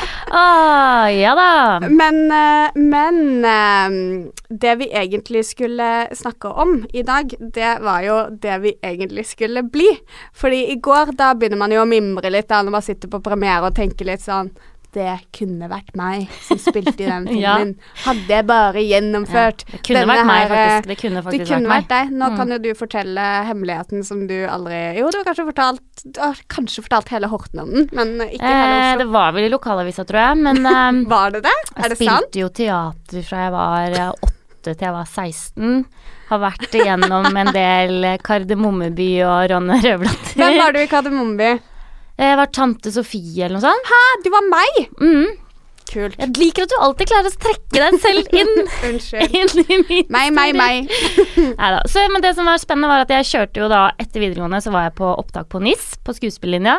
ah, 0.33 1.07
ja 1.11 1.35
da. 1.35 1.89
Men, 1.89 2.19
eh, 2.31 2.79
men 2.79 3.45
eh, 3.45 4.31
det 4.49 4.75
vi 4.81 4.89
egentlig 4.91 5.45
skulle 5.45 6.07
snakke 6.15 6.47
om 6.47 6.85
i 6.93 7.03
dag, 7.03 7.33
det 7.39 7.77
var 7.83 8.01
jo 8.05 8.17
det 8.31 8.57
vi 8.63 8.75
egentlig 8.81 9.25
skulle 9.29 9.63
bli. 9.63 9.89
Fordi 10.33 10.65
i 10.71 10.79
går, 10.79 11.15
da 11.19 11.33
begynner 11.35 11.61
man 11.61 11.75
jo 11.75 11.83
å 11.83 11.89
mimre 11.89 12.33
litt 12.33 12.49
da 12.51 12.61
når 12.63 12.77
man 12.79 12.85
sitter 12.85 13.11
på 13.11 13.23
premiere 13.23 13.69
og 13.69 13.77
tenker 13.77 14.07
litt 14.07 14.23
sånn 14.23 14.51
det 14.95 15.11
kunne 15.35 15.69
vært 15.71 15.93
meg 15.97 16.31
som 16.43 16.59
spilte 16.59 16.97
i 16.99 17.07
den 17.07 17.27
filmen. 17.29 17.41
ja. 17.41 17.55
Hadde 18.05 18.35
jeg 18.35 18.47
bare 18.49 18.83
gjennomført 18.83 19.63
ja. 19.65 19.71
Det 19.71 19.81
kunne 19.87 20.03
vært 20.09 20.27
meg, 20.27 20.43
faktisk. 20.51 20.89
Det 20.91 20.97
kunne 21.01 21.23
faktisk 21.25 21.43
det 21.43 21.49
kunne 21.51 21.71
vært, 21.71 21.87
vært 21.87 21.93
deg. 21.93 22.13
Nå 22.21 22.29
mm. 22.31 22.37
kan 22.39 22.55
jo 22.55 22.59
du 22.61 22.69
fortelle 22.77 23.27
hemmeligheten 23.49 24.05
som 24.07 24.25
du 24.29 24.37
aldri 24.49 24.81
Jo, 24.99 25.09
du 25.11 25.19
har 25.21 25.27
kanskje 25.29 25.47
fortalt 25.51 26.05
har 26.17 26.43
kanskje 26.51 26.83
fortalt 26.85 27.11
hele 27.13 27.29
Horten 27.31 27.63
om 27.63 27.73
den, 27.75 27.89
men 27.95 28.15
ikke 28.25 28.47
hele 28.47 28.77
eh, 28.91 28.95
det 29.01 29.07
var 29.11 29.35
vel 29.35 29.47
i 29.47 29.51
lokalavisa, 29.53 30.05
tror 30.07 30.23
jeg, 30.23 30.39
men 30.47 30.63
um, 30.65 31.03
Var 31.11 31.35
det 31.37 31.43
det? 31.47 31.57
Er 31.75 31.93
det 31.93 31.97
sant? 31.97 32.01
Jeg 32.01 32.21
spilte 32.23 32.41
jo 32.41 32.49
teater 32.61 33.27
fra 33.27 33.45
jeg 33.45 33.53
var 33.55 33.99
eh, 33.99 34.13
åtte 34.29 34.73
til 34.75 34.87
jeg 34.87 34.95
var 34.95 35.07
16 35.09 35.83
har 36.31 36.39
vært 36.39 36.75
igjennom 36.79 37.27
en 37.27 37.49
del 37.51 38.05
Kardemommeby 38.23 39.09
og 39.27 39.49
Ronny 39.51 39.81
Rødblatter. 39.83 40.37
Hvem 40.39 40.59
var 40.61 40.71
du 40.71 40.79
i 40.79 40.87
Kardemommeby? 40.87 41.49
Jeg 42.19 42.37
var 42.37 42.51
tante 42.53 42.91
Sofie 42.93 43.45
eller 43.45 43.57
noe 43.59 43.63
sånt. 43.63 43.87
Hæ, 43.91 44.01
du 44.25 44.29
var 44.33 44.43
meg? 44.49 44.81
Mm. 45.01 45.31
Kult. 45.91 46.13
Jeg 46.21 46.31
liker 46.37 46.63
at 46.63 46.71
du 46.71 46.75
alltid 46.79 47.09
klarer 47.09 47.27
å 47.27 47.39
trekke 47.41 47.81
deg 47.81 47.97
selv 47.99 48.29
inn. 48.39 48.51
Unnskyld. 48.87 49.33
inn 49.35 49.83
i 49.91 49.99
meg, 50.15 50.29
meg, 50.35 50.53
meg. 50.55 50.91
Neida. 51.57 51.81
Så, 51.91 52.05
men 52.13 52.23
det 52.23 52.31
som 52.37 52.47
var 52.47 52.61
spennende, 52.61 52.91
var 52.91 53.03
at 53.03 53.11
jeg 53.11 53.27
kjørte 53.31 53.63
jo 53.63 53.67
da 53.71 53.81
etter 53.99 54.23
videregående, 54.23 54.61
så 54.63 54.71
var 54.71 54.87
jeg 54.87 54.95
på 55.01 55.09
opptak 55.11 55.49
på 55.51 55.59
NIS, 55.63 55.89
på 56.05 56.15
skuespillerlinja. 56.15 56.77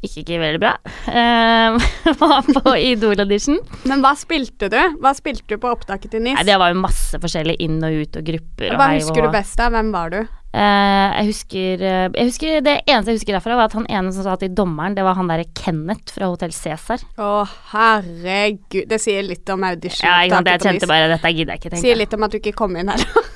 Ikke, 0.00 0.22
ikke 0.22 0.40
veldig 0.40 0.60
bra. 0.62 0.72
Uh, 1.04 1.76
var 2.22 2.46
på 2.48 2.72
Idol-audition. 2.72 3.58
Men 3.90 4.00
hva 4.04 4.14
spilte 4.16 4.70
du? 4.72 4.78
Hva 5.02 5.12
spilte 5.16 5.44
du 5.50 5.60
på 5.60 5.68
opptaket 5.68 6.14
til 6.14 6.24
NIS? 6.24 6.38
Nei, 6.38 6.44
det 6.48 6.56
var 6.60 6.72
jo 6.72 6.80
masse 6.80 7.20
forskjellig 7.20 7.58
inn 7.60 7.76
og 7.84 7.98
ut 8.00 8.16
og 8.16 8.28
grupper. 8.30 8.76
Hva 8.80 8.92
husker 8.94 9.20
og... 9.20 9.28
du 9.28 9.36
best 9.36 9.60
av? 9.60 9.74
Hvem 9.76 9.90
var 9.92 10.14
du? 10.14 10.22
Uh, 10.50 11.12
jeg, 11.14 11.26
husker, 11.28 11.82
uh, 11.84 12.06
jeg 12.10 12.26
husker 12.26 12.56
Det 12.66 12.72
eneste 12.90 13.12
jeg 13.12 13.20
husker 13.20 13.36
derfra, 13.36 13.54
var 13.54 13.68
at 13.68 13.76
han 13.78 13.84
ene 13.86 14.10
som 14.10 14.24
sa 14.26 14.32
til 14.40 14.50
dommeren, 14.50 14.96
det 14.96 15.04
var 15.06 15.14
han 15.14 15.28
derre 15.30 15.44
Kenneth 15.54 16.16
fra 16.16 16.26
Hotell 16.32 16.54
Cæsar. 16.56 17.04
Å, 17.20 17.28
herregud. 17.74 18.88
Det 18.90 18.98
sier 18.98 19.22
litt 19.28 19.52
om 19.52 19.68
audition. 19.68 20.08
Ja, 20.08 20.24
ikke 20.24 20.40
sant. 20.40 20.50
Jeg 20.50 20.64
kjente 20.64 20.90
bare 20.90 21.12
dette 21.12 21.34
gidder 21.36 21.54
jeg 21.54 21.62
ikke 21.62 21.74
tenke. 21.76 21.84
Sier 21.84 22.00
litt 22.00 22.16
om 22.16 22.26
at 22.26 22.34
du 22.34 22.40
ikke 22.40 22.56
kom 22.64 22.80
inn 22.80 22.90
her. 22.90 23.04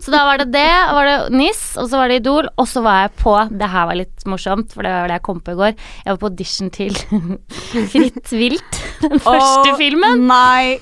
så 0.00 0.12
da 0.14 0.24
var 0.24 0.40
det 0.40 0.48
det, 0.54 0.68
og 0.88 0.96
var 0.96 1.08
det 1.08 1.16
NIS, 1.36 1.62
og 1.80 1.90
så 1.90 2.00
var 2.00 2.10
det 2.10 2.20
Idol, 2.22 2.48
og 2.56 2.68
så 2.68 2.82
var 2.84 3.02
jeg 3.04 3.14
på 3.20 3.34
Det 3.60 3.68
her 3.68 3.88
var 3.90 3.98
litt 4.00 4.26
morsomt, 4.28 4.72
for 4.72 4.86
det 4.86 4.92
var 4.94 5.10
det 5.10 5.18
jeg 5.18 5.26
kom 5.28 5.40
på 5.44 5.54
i 5.54 5.58
går. 5.60 5.74
Jeg 5.76 6.14
var 6.14 6.20
på 6.22 6.30
audition 6.30 6.70
til 6.74 6.96
Fritt 7.92 8.32
vilt, 8.32 8.82
den 9.04 9.20
første 9.20 9.74
oh 9.74 9.80
filmen. 9.80 10.24
My 10.28 10.78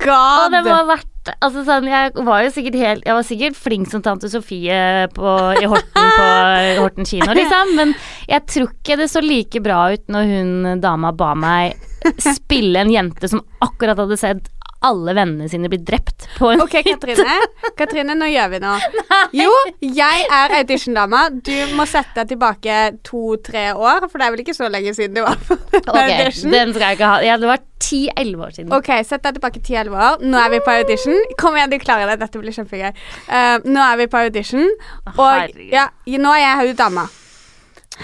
God. 0.00 0.46
Og 0.46 0.54
det 0.54 0.64
må 0.66 0.74
ha 0.74 0.84
vært 0.94 1.06
Altså 1.44 1.66
sånn, 1.66 1.84
jeg 1.84 2.14
var 2.24 2.46
jo 2.46 2.52
sikkert 2.54 2.76
helt 2.80 3.02
Jeg 3.04 3.12
var 3.12 3.26
sikkert 3.28 3.58
flink 3.60 3.90
som 3.92 4.00
tante 4.02 4.30
Sofie 4.32 4.78
på, 5.12 5.34
i 5.60 5.66
Horten 5.68 6.14
på 6.16 6.28
Horten 6.80 7.06
kino, 7.06 7.28
liksom, 7.36 7.74
men 7.76 7.92
jeg 8.30 8.46
tror 8.48 8.70
ikke 8.70 8.96
det 9.02 9.10
så 9.12 9.20
like 9.20 9.60
bra 9.62 9.82
ut 9.92 10.08
når 10.10 10.32
hun 10.32 10.80
dama 10.80 11.12
ba 11.12 11.34
meg 11.36 11.76
spille 12.24 12.80
en 12.80 12.90
jente 12.90 13.28
som 13.28 13.44
akkurat 13.60 14.00
hadde 14.00 14.16
sett 14.16 14.48
alle 14.80 15.14
vennene 15.16 15.48
sine 15.52 15.68
blir 15.68 15.82
drept 15.84 16.26
på 16.38 16.50
en 16.54 16.62
Ok, 16.64 16.78
Katrine. 16.86 17.36
Katrine, 17.76 18.14
nå 18.16 18.28
gjør 18.30 18.54
vi 18.54 18.60
noe. 18.62 18.78
Jo, 19.40 19.50
jeg 19.84 20.24
er 20.32 20.54
audition-dama. 20.60 21.26
Du 21.44 21.54
må 21.76 21.84
sette 21.88 22.22
deg 22.22 22.32
tilbake 22.32 22.78
to-tre 23.06 23.70
år, 23.76 24.08
for 24.08 24.20
det 24.20 24.26
er 24.26 24.34
vel 24.34 24.44
ikke 24.44 24.56
så 24.56 24.70
lenge 24.72 24.94
siden 24.96 25.20
du 25.20 25.24
var 25.26 25.36
på 25.44 25.58
audition? 25.92 26.50
den 26.54 26.72
skal 26.74 26.86
jeg 26.88 26.98
ikke 26.98 27.12
ha. 27.12 27.20
Ja, 27.26 27.36
det 27.40 27.50
var 27.50 27.62
ti-elleve 27.80 28.48
år 28.48 28.56
siden. 28.56 28.72
Ok, 28.76 28.90
sett 29.06 29.24
deg 29.26 29.38
tilbake 29.38 29.62
ti-elleve 29.64 30.00
år. 30.10 30.24
Nå 30.24 30.40
er 30.40 30.52
vi 30.56 30.62
på 30.64 30.74
audition. 30.80 31.24
Kom 31.40 31.58
igjen, 31.58 31.72
du 31.72 31.78
klarer 31.82 32.10
det. 32.12 32.20
Dette 32.24 32.42
blir 32.42 32.56
kjempegøy. 32.56 32.92
Uh, 33.28 33.56
nå 33.68 33.84
er 33.84 34.00
vi 34.00 34.10
på 34.10 34.24
audition, 34.24 34.68
og 35.16 35.66
ja, 35.70 35.90
nå 36.16 36.36
er 36.36 36.64
jeg 36.64 36.78
dama. 36.80 37.08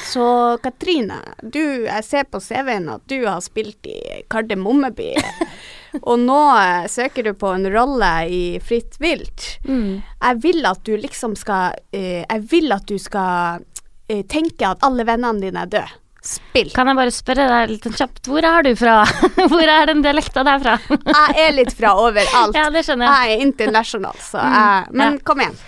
Så 0.03 0.59
Katrine, 0.63 1.21
du, 1.43 1.87
jeg 1.87 2.05
ser 2.05 2.27
på 2.31 2.41
CV-en 2.43 2.89
at 2.97 3.05
du 3.09 3.19
har 3.25 3.41
spilt 3.45 3.89
i 3.89 4.23
Kardemommeby. 4.33 5.13
og 6.09 6.19
nå 6.23 6.41
eh, 6.61 6.89
søker 6.93 7.27
du 7.27 7.33
på 7.39 7.53
en 7.57 7.69
rolle 7.73 8.11
i 8.29 8.43
Fritt 8.65 8.99
vilt. 9.03 9.57
Mm. 9.69 10.03
Jeg 10.03 10.43
vil 10.45 10.67
at 10.69 10.83
du 10.87 10.97
liksom 11.01 11.37
skal 11.39 11.77
eh, 11.93 12.25
Jeg 12.25 12.43
vil 12.51 12.73
at 12.75 12.89
du 12.89 12.99
skal 13.01 13.63
eh, 14.09 14.25
tenke 14.29 14.69
at 14.69 14.85
alle 14.87 15.07
vennene 15.09 15.43
dine 15.43 15.65
er 15.65 15.73
døde. 15.79 16.03
Spill. 16.27 16.73
Kan 16.75 16.91
jeg 16.91 16.99
bare 16.99 17.13
spørre 17.15 17.45
deg 17.47 17.71
litt 17.71 17.85
kjapt, 17.87 18.27
hvor 18.27 18.43
er 18.43 18.65
du 18.67 18.73
fra? 18.79 18.97
hvor 19.53 19.63
er 19.63 19.87
den 19.93 20.03
dialekta 20.03 20.43
der 20.47 20.59
fra? 20.65 20.75
jeg 20.91 21.45
er 21.45 21.55
litt 21.55 21.71
fra 21.77 21.95
overalt. 22.03 22.57
Ja, 22.59 22.67
det 22.75 22.83
skjønner 22.87 23.07
jeg. 23.07 23.15
Jeg 23.15 23.37
er 23.37 23.47
internasjonal, 23.47 24.19
så 24.25 24.43
mm. 24.43 24.57
jeg 24.57 24.97
Men 24.99 25.19
ja. 25.21 25.25
kom 25.29 25.45
igjen. 25.45 25.59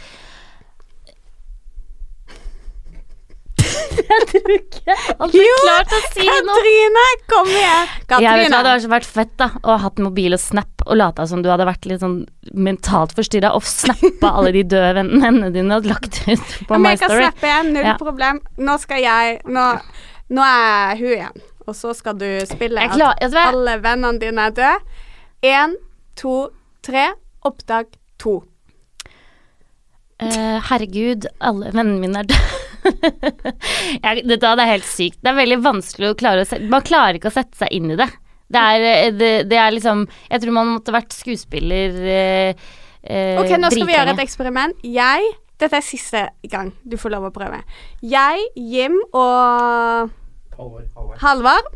Jeg 3.98 4.26
tror 4.30 4.52
ikke 4.54 4.96
han 5.18 5.32
fikk 5.32 5.60
klart 5.62 5.94
å 5.94 6.00
si 6.04 6.26
Katrine, 6.26 6.42
noe. 6.46 6.56
Katrine, 6.58 7.04
kom 7.30 7.50
igjen. 7.52 7.92
Katrine. 8.06 8.24
Jeg 8.24 8.42
vet 8.42 8.54
hva, 8.54 8.62
Det 8.62 8.72
hadde 8.72 8.90
vært 8.92 9.08
fett 9.08 9.32
da 9.40 9.48
å 9.62 9.70
ha 9.72 9.78
hatt 9.84 10.02
mobil 10.02 10.36
og 10.36 10.42
snap 10.42 10.84
og 10.86 10.98
lata 10.98 11.26
som 11.30 11.42
du 11.44 11.50
hadde 11.52 11.66
vært 11.68 11.88
litt 11.90 12.02
sånn 12.02 12.18
mentalt 12.54 13.14
forstyrra 13.16 13.52
og 13.56 13.66
snappa 13.68 14.32
alle 14.40 14.54
de 14.56 14.64
døde 14.72 15.04
vennene 15.04 15.50
dine 15.54 15.78
og 15.78 15.88
lagt 15.88 16.22
ut 16.24 16.54
på 16.68 16.78
ja, 16.78 16.82
My 16.82 16.94
Story. 16.96 16.98
Jeg 16.98 17.00
kan 17.00 17.24
snappe 17.24 17.50
igjen, 17.50 17.72
null 17.76 17.88
ja. 17.90 17.96
problem. 18.00 18.42
Nå 18.68 18.76
skal 18.82 19.04
jeg 19.04 19.38
Nå, 19.48 19.64
nå 20.34 20.44
er 20.44 21.00
hun 21.00 21.12
igjen, 21.14 21.42
og 21.66 21.76
så 21.76 21.94
skal 21.96 22.18
du 22.20 22.28
spille 22.48 22.84
at 22.84 23.40
alle 23.44 23.78
vennene 23.84 24.20
dine 24.22 24.48
er 24.48 24.56
døde. 24.56 25.02
Én, 25.46 25.76
to, 26.18 26.48
tre. 26.84 27.10
Oppdag 27.46 27.92
to. 28.18 28.40
Uh, 30.18 30.58
herregud, 30.66 31.28
alle 31.38 31.70
vennene 31.70 32.00
mine 32.02 32.24
er 32.24 32.32
døde. 32.32 32.56
jeg, 34.04 34.24
det, 34.28 34.38
det 34.38 34.48
er 34.48 34.70
helt 34.72 34.88
sykt. 34.88 35.18
Det 35.22 35.32
er 35.32 35.38
veldig 35.38 35.60
vanskelig 35.64 36.12
å 36.12 36.16
klare 36.18 36.44
å 36.44 36.48
se 36.48 36.60
Man 36.70 36.84
klarer 36.86 37.18
ikke 37.18 37.30
å 37.32 37.34
sette 37.34 37.58
seg 37.58 37.74
inn 37.74 37.92
i 37.94 37.98
det. 37.98 38.08
Det 38.48 38.60
er, 38.60 38.86
eh, 38.88 39.10
det, 39.12 39.32
det 39.50 39.58
er 39.60 39.74
liksom 39.74 40.06
Jeg 40.30 40.40
tror 40.40 40.54
man 40.56 40.70
måtte 40.72 40.94
vært 40.94 41.12
skuespiller 41.12 41.98
eh, 42.00 42.68
eh, 43.02 43.34
Ok, 43.40 43.52
nå 43.60 43.68
skal 43.74 43.88
vi 43.88 43.96
gjøre 43.96 44.14
et 44.16 44.24
eksperiment. 44.24 44.86
Jeg 44.86 45.34
Dette 45.58 45.80
er 45.80 45.84
siste 45.84 46.28
gang 46.48 46.72
du 46.86 46.96
får 47.00 47.16
lov 47.16 47.28
å 47.28 47.34
prøve. 47.34 47.58
Jeg, 47.98 48.46
Jim 48.54 48.94
og 49.10 50.14
Halvard. 51.18 51.66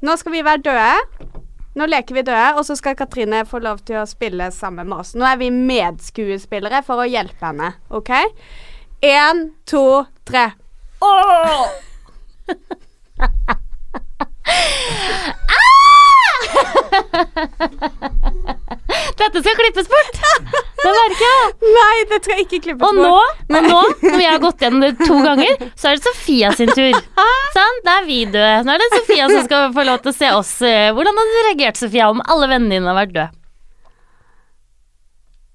Nå 0.00 0.16
skal 0.16 0.32
vi 0.32 0.40
være 0.44 0.64
døde. 0.64 1.42
Nå 1.76 1.86
leker 1.86 2.16
vi 2.16 2.24
døde, 2.26 2.46
og 2.56 2.64
så 2.66 2.74
skal 2.78 2.96
Katrine 2.98 3.44
få 3.46 3.60
lov 3.62 3.82
til 3.86 4.00
å 4.00 4.08
spille 4.08 4.48
sammen 4.56 4.88
med 4.88 5.02
oss. 5.04 5.12
Nå 5.14 5.26
er 5.28 5.36
vi 5.40 5.52
medskuespillere 5.54 6.80
for 6.86 7.04
å 7.04 7.06
hjelpe 7.06 7.44
henne, 7.44 7.74
OK? 7.94 8.10
Én, 9.00 9.50
to, 9.64 10.04
tre. 10.24 10.50
Åh! 11.00 11.66
Dette 19.20 19.40
skal 19.42 19.56
klippes 19.56 19.88
bort! 19.88 20.18
Det 20.80 20.92
merker 20.96 21.24
jeg. 21.26 21.48
Nei, 21.76 21.96
det 22.10 22.18
skal 22.24 22.42
ikke 22.42 22.60
klippes 22.64 22.84
og 22.84 23.00
bort. 23.00 23.06
Og 23.06 23.64
nå, 23.64 23.80
når 24.04 24.16
vi 24.18 24.26
har 24.28 24.40
gått 24.42 24.64
gjennom 24.64 24.84
det 24.84 24.92
to 25.00 25.18
ganger, 25.24 25.56
så 25.78 25.90
er 25.90 25.96
det 25.98 26.04
Sofia 26.04 26.52
sin 26.56 26.72
tur. 26.72 26.96
Sånn, 27.56 27.80
da 27.86 27.98
er 28.00 28.08
vi 28.08 28.20
døde. 28.28 28.62
Nå 28.66 28.74
er 28.74 28.84
det 28.84 28.90
Sofia 28.98 29.28
som 29.32 29.44
skal 29.48 29.72
få 29.76 29.84
lov 29.88 30.00
til 30.04 30.12
å 30.12 30.16
se 30.16 30.32
oss. 30.36 30.52
Hvordan 30.60 31.20
hadde 31.20 31.36
du 31.36 31.42
reagert, 31.48 31.80
Sofia, 31.80 32.10
om 32.12 32.20
alle 32.26 32.48
vennene 32.52 32.76
dine 32.76 32.88
hadde 32.90 33.00
vært 33.00 33.16
døde? 33.16 33.30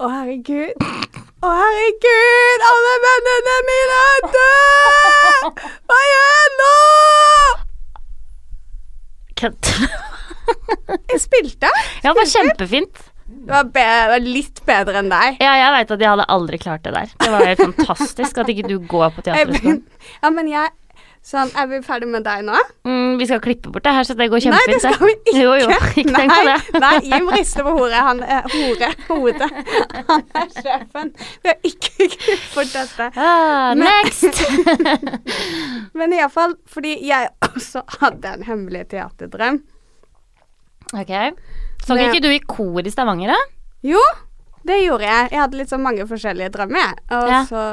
Å, 0.01 0.11
herregud. 0.17 1.23
Å, 1.45 1.49
herregud, 1.53 2.63
alle 2.65 2.91
vennene 3.03 3.55
mine 3.67 3.97
er 4.03 4.23
døde! 4.33 5.65
Hva 5.85 5.97
gjør 6.09 6.23
jeg 6.31 6.53
nå? 6.61 6.69
Kødd. 9.41 9.69
jeg 11.11 11.19
spilte. 11.21 11.69
Ja, 12.01 12.07
det 12.07 12.15
var 12.17 12.31
kjempefint. 12.31 13.03
Det 13.27 13.51
var, 13.51 13.69
det 13.75 13.85
var, 14.13 14.25
litt 14.25 14.63
bedre 14.65 15.03
enn 15.03 15.11
deg. 15.13 15.37
Ja, 15.43 15.53
jeg 15.59 15.75
veit 15.75 15.93
at 15.93 16.05
jeg 16.07 16.11
hadde 16.15 16.25
aldri 16.33 16.61
klart 16.63 16.87
det 16.87 16.95
der. 16.95 17.13
Det 17.21 17.29
var 17.35 17.45
helt 17.51 17.61
fantastisk 17.61 18.41
at 18.41 18.49
ikke 18.55 18.65
du 18.71 18.79
går 18.95 19.13
på 19.13 19.27
teaterskolen. 19.27 19.83
Ja, 20.23 20.33
men 20.33 20.49
jeg 20.49 20.73
Sånn, 21.25 21.49
er 21.57 21.65
vi 21.65 21.79
ferdig 21.81 22.05
med 22.05 22.21
deg 22.21 22.43
nå? 22.45 22.57
Mm, 22.85 23.04
vi 23.19 23.27
skal 23.29 23.41
klippe 23.43 23.71
bort 23.71 23.85
det 23.85 23.93
her, 23.95 24.07
så 24.07 24.15
det 24.17 24.27
går 24.31 24.43
kjempefint. 24.45 24.71
Nei, 24.71 24.75
det 24.75 24.95
skal 24.95 25.07
vi 25.07 25.13
ikke. 25.15 25.35
Jo, 25.39 25.53
jo, 25.59 25.69
ikke 26.01 26.13
nei, 26.15 26.25
det. 26.49 26.81
nei, 26.83 26.93
Jim 27.09 27.29
rister 27.33 27.67
på 27.67 27.75
hodet. 27.77 28.01
Han 28.07 28.21
er 28.23 28.49
hore, 28.53 28.89
hodet. 29.09 29.49
Han 30.09 30.25
er 30.41 30.51
sjefen. 30.55 31.13
Vi 31.43 31.51
har 31.51 31.69
ikke 31.71 32.09
klippet 32.15 32.49
bort 32.55 32.75
dette. 32.75 33.09
Ah, 33.15 33.71
men, 33.77 33.87
next! 33.87 34.43
men 35.99 36.15
iallfall 36.17 36.57
fordi 36.71 36.97
jeg 37.07 37.31
også 37.49 37.85
hadde 37.99 38.35
en 38.37 38.45
hemmelig 38.49 38.85
teaterdrøm. 38.93 39.61
Ok. 40.93 41.13
Sang 41.85 42.01
ikke 42.01 42.23
du 42.23 42.31
i 42.31 42.39
kor 42.41 42.85
i 42.85 42.93
Stavanger, 42.93 43.33
da? 43.33 43.39
Jo, 43.85 44.01
det 44.65 44.79
gjorde 44.81 45.05
jeg. 45.05 45.29
Jeg 45.31 45.41
hadde 45.43 45.59
litt 45.59 45.71
sånn 45.71 45.83
mange 45.85 46.05
forskjellige 46.09 46.53
drømmer. 46.55 46.99
Og 47.13 47.31
ja. 47.31 47.41
så 47.49 47.65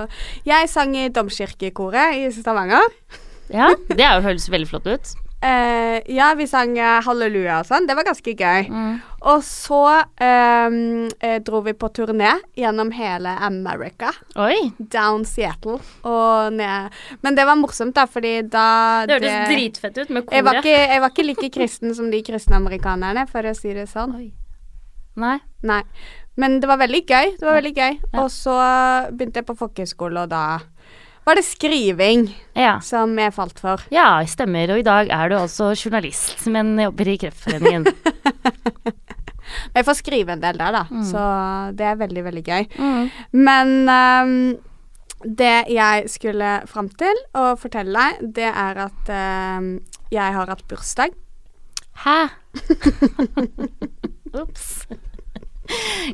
Jeg 0.49 0.68
sang 0.72 0.96
i 0.99 1.08
domkirkekoret 1.12 2.20
i 2.20 2.30
Stavanger. 2.37 2.88
Ja, 3.52 3.72
det 3.88 4.08
høres 4.25 4.49
veldig 4.52 4.68
flott 4.70 4.88
ut. 4.88 5.12
Uh, 5.42 5.99
ja, 6.06 6.28
vi 6.38 6.46
sang 6.46 6.76
uh, 6.78 7.00
halleluja 7.02 7.56
og 7.62 7.66
sånn. 7.66 7.88
Det 7.88 7.96
var 7.99 8.06
ganske 8.06 8.34
gøy. 8.34 8.68
Mm. 8.70 8.92
Og 9.32 9.42
så 9.46 9.80
um, 10.22 10.76
dro 11.46 11.62
vi 11.66 11.75
på 11.78 11.90
turné 11.94 12.37
gjennom 12.58 12.92
hele 12.94 13.34
America. 13.42 14.12
Oi. 14.38 14.70
Down 14.78 15.26
Seattle 15.26 15.78
og 16.06 16.54
ned 16.56 16.94
Men 17.22 17.38
det 17.38 17.46
var 17.46 17.58
morsomt, 17.61 17.94
da, 17.94 18.08
fordi 18.11 18.40
da 18.50 18.66
Det 19.06 19.20
hørtes 19.20 19.52
dritfett 19.52 20.00
ut 20.02 20.11
med 20.11 20.26
koret. 20.26 20.64
Jeg 20.66 20.88
jeg 20.92 21.02
var 21.02 21.14
ikke 21.14 21.26
like 21.26 21.50
kristen 21.54 21.94
som 21.94 22.11
de 22.11 22.22
kristne 22.26 22.58
amerikanerne, 22.58 23.26
for 23.30 23.46
å 23.46 23.54
si 23.54 23.75
det 23.75 23.87
sånn. 23.90 24.14
Oi. 24.18 24.30
Nei. 25.22 25.38
Nei. 25.66 25.82
Men 26.40 26.61
det 26.62 26.68
var 26.70 26.80
veldig 26.80 27.02
gøy. 27.04 27.34
Det 27.38 27.46
var 27.46 27.58
veldig 27.58 27.75
gøy. 27.76 27.99
Ja. 28.00 28.22
Og 28.22 28.30
så 28.32 28.56
begynte 29.12 29.42
jeg 29.42 29.49
på 29.50 29.58
folkehøyskole, 29.58 30.25
og 30.25 30.32
da 30.32 30.44
var 31.25 31.38
det 31.38 31.45
skriving 31.47 32.26
ja. 32.59 32.81
som 32.83 33.14
jeg 33.19 33.35
falt 33.37 33.61
for. 33.62 33.85
Ja, 33.95 34.17
stemmer. 34.29 34.75
Og 34.75 34.83
i 34.83 34.87
dag 34.87 35.11
er 35.12 35.31
du 35.31 35.37
altså 35.38 35.73
journalist, 35.76 36.47
men 36.50 36.75
jobber 36.81 37.12
i 37.12 37.17
Kreftforeningen. 37.23 37.87
jeg 39.76 39.87
får 39.87 39.99
skrive 40.00 40.35
en 40.35 40.43
del 40.43 40.59
der, 40.59 40.75
da. 40.75 40.83
Mm. 40.91 41.07
Så 41.07 41.23
det 41.79 41.88
er 41.93 42.02
veldig, 42.02 42.26
veldig 42.26 42.45
gøy. 42.49 42.69
Mm. 42.75 43.09
Men 43.38 43.73
um, 43.87 44.35
det 45.23 45.55
jeg 45.71 46.11
skulle 46.11 46.57
fram 46.71 46.91
til 46.99 47.25
å 47.38 47.52
fortelle 47.61 47.95
deg, 47.95 48.35
det 48.43 48.50
er 48.50 48.85
at 48.88 49.14
um, 49.62 49.73
jeg 50.12 50.38
har 50.38 50.50
hatt 50.50 50.67
bursdag. 50.71 51.14
Hæ? 52.02 52.19
Ops. 54.43 54.69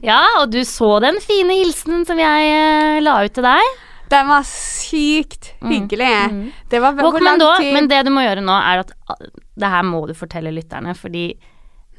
Ja, 0.05 0.21
og 0.43 0.53
du 0.53 0.61
så 0.69 0.99
den 1.03 1.17
fine 1.25 1.57
hilsenen 1.63 2.05
som 2.07 2.21
jeg 2.21 2.51
uh, 2.53 3.01
la 3.03 3.23
ut 3.25 3.33
til 3.35 3.47
deg. 3.49 3.77
Den 4.09 4.31
var 4.31 4.47
sykt 4.49 5.53
mm. 5.61 5.69
hyggelig. 5.73 6.09
Mm. 6.09 6.41
Mm. 6.41 6.49
Det 6.71 6.81
var 6.81 6.97
hvor 6.97 7.21
lang 7.21 7.45
tid 7.61 7.75
Men 7.77 7.91
det 7.91 8.03
du 8.07 8.13
må 8.15 8.25
gjøre 8.25 8.45
nå, 8.45 8.57
er 8.57 8.85
at 8.87 8.93
Det 9.59 9.71
her 9.75 9.87
må 9.87 10.07
du 10.09 10.15
fortelle 10.17 10.53
lytterne, 10.55 10.95
fordi 10.97 11.31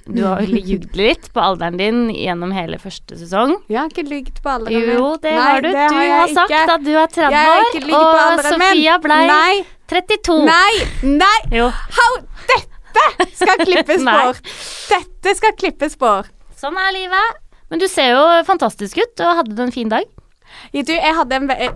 du 0.10 0.24
har 0.26 0.42
ljugd 0.70 0.96
litt 0.98 1.28
på 1.34 1.42
alderen 1.44 1.78
din 1.78 2.08
gjennom 2.14 2.54
hele 2.56 2.80
første 2.82 3.18
sesong. 3.20 3.60
Jeg 3.70 3.78
har 3.82 3.92
ikke 3.92 4.08
lyvd 4.08 4.40
på 4.42 4.54
alderen 4.56 4.86
min. 4.88 4.96
Jo, 4.98 5.12
det 5.22 5.36
Nei, 5.36 5.44
har 5.46 5.62
du. 5.62 5.70
Det 5.70 5.74
du 5.76 5.98
har, 5.98 6.08
har 6.16 6.34
ikke. 6.34 6.62
at 6.64 6.88
du 6.88 6.92
er 6.96 7.12
30 7.14 7.94
år, 8.00 8.00
og 8.00 8.44
Sofia 8.48 8.98
blei 9.04 9.60
32. 9.90 10.40
Nei! 10.50 10.74
Nei! 11.20 11.38
Jo. 11.54 11.70
How? 11.70 12.18
Dette 12.50 13.28
skal 13.38 13.62
klippes 13.66 14.06
bort! 14.10 14.54
Dette 14.90 15.36
skal 15.38 15.56
klippes 15.58 15.98
bort. 16.00 16.34
Sånn 16.60 16.78
er 16.78 16.94
livet. 16.96 17.40
Men 17.70 17.82
du 17.82 17.86
ser 17.90 18.16
jo 18.16 18.24
fantastisk 18.48 18.98
ut 18.98 19.22
og 19.24 19.44
hadde 19.44 19.56
du 19.58 19.62
en 19.64 19.74
fin 19.74 19.92
dag. 19.92 20.08
Du, 20.74 20.92
jeg, 20.94 21.14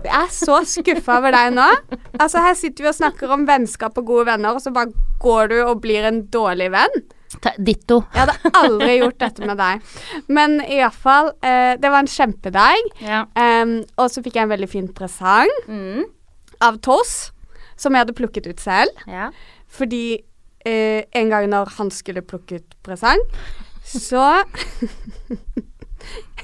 er 0.04 0.30
så 0.32 0.60
skuffa 0.68 1.18
over 1.18 1.34
deg 1.34 1.54
nå. 1.56 1.66
Altså, 2.18 2.42
Her 2.44 2.56
sitter 2.58 2.86
vi 2.86 2.90
og 2.90 2.96
snakker 2.96 3.34
om 3.34 3.46
vennskap 3.48 3.98
og 4.00 4.06
gode 4.08 4.28
venner, 4.30 4.54
og 4.54 4.62
så 4.62 4.72
bare 4.74 4.92
går 5.22 5.52
du 5.52 5.58
og 5.64 5.82
blir 5.84 6.06
en 6.08 6.24
dårlig 6.32 6.70
venn. 6.74 7.04
Ditto. 7.58 8.00
Jeg 8.14 8.24
hadde 8.24 8.52
aldri 8.60 8.98
gjort 9.00 9.18
dette 9.20 9.46
med 9.48 9.58
deg. 9.58 9.94
Men 10.32 10.60
iallfall, 10.62 11.32
eh, 11.42 11.74
det 11.80 11.90
var 11.90 12.04
en 12.04 12.10
kjempedag. 12.10 12.92
Ja. 13.02 13.24
Um, 13.34 13.80
og 13.98 14.12
så 14.12 14.22
fikk 14.24 14.38
jeg 14.38 14.46
en 14.46 14.54
veldig 14.54 14.70
fin 14.70 14.86
presang 14.94 15.50
mm. 15.66 16.04
av 16.64 16.78
Toss, 16.84 17.32
som 17.76 17.94
jeg 17.94 18.06
hadde 18.06 18.16
plukket 18.16 18.46
ut 18.46 18.62
selv. 18.62 19.04
Ja. 19.10 19.32
Fordi 19.74 20.06
eh, 20.64 21.02
en 21.10 21.32
gang 21.32 21.50
når 21.50 21.74
han 21.78 21.92
skulle 21.94 22.24
plukke 22.24 22.62
ut 22.62 22.80
presang, 22.86 23.22
Så 23.84 24.22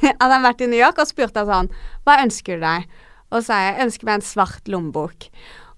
hadde 0.20 0.34
han 0.34 0.46
vært 0.46 0.64
i 0.64 0.68
New 0.70 0.80
York 0.80 1.00
og 1.00 1.08
spurte 1.10 1.46
sånn 1.48 1.70
Hva 2.06 2.20
ønsker 2.24 2.60
du 2.60 2.66
deg? 2.66 2.86
Og 3.30 3.44
sa 3.46 3.60
jeg 3.62 3.82
ønsker 3.84 4.08
meg 4.08 4.18
en 4.18 4.26
svart 4.26 4.70
lommebok. 4.70 5.28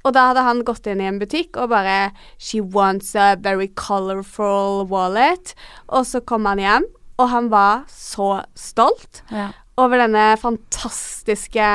Og 0.03 0.15
da 0.17 0.31
hadde 0.31 0.45
han 0.47 0.63
gått 0.67 0.89
inn 0.91 1.03
i 1.03 1.09
en 1.11 1.21
butikk 1.21 1.59
og 1.61 1.71
bare 1.75 2.13
She 2.41 2.63
wants 2.63 3.13
a 3.15 3.35
very 3.39 3.69
colorful 3.79 4.87
wallet. 4.91 5.53
Og 5.93 6.09
så 6.09 6.23
kom 6.25 6.49
han 6.49 6.63
hjem, 6.63 6.89
og 7.21 7.29
han 7.31 7.51
var 7.53 7.85
så 7.93 8.41
stolt 8.59 9.23
ja. 9.31 9.51
over 9.79 10.01
denne 10.01 10.33
fantastiske 10.41 11.69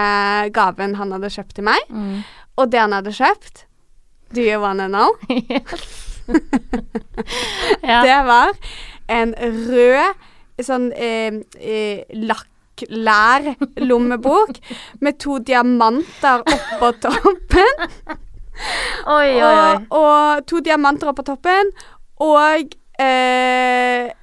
gaven 0.55 0.97
han 0.99 1.13
hadde 1.15 1.31
kjøpt 1.37 1.55
til 1.59 1.69
meg. 1.69 1.93
Mm. 1.93 2.25
Og 2.57 2.73
det 2.73 2.83
han 2.83 2.97
hadde 2.97 3.15
kjøpt 3.15 3.65
Do 4.35 4.43
you 4.43 4.59
wanna 4.59 4.89
know? 4.91 5.13
ja. 7.91 8.01
Det 8.03 8.17
var 8.27 8.49
en 9.07 9.35
rød 9.39 10.13
sånn 10.65 10.89
eh, 10.93 11.41
eh, 11.59 12.03
lakklær 12.13 13.51
lommebok 13.89 14.61
med 15.01 15.19
to 15.21 15.39
diamanter 15.39 16.45
oppå 16.45 16.93
toppen. 17.03 17.89
Oi, 19.05 19.37
oi, 19.37 19.41
oi. 19.41 19.73
Og, 19.89 19.97
og, 20.01 20.45
to 20.49 20.61
diamanter 20.65 21.11
oppå 21.11 21.25
toppen, 21.27 21.69
og 22.25 22.71
eh, 22.97 24.13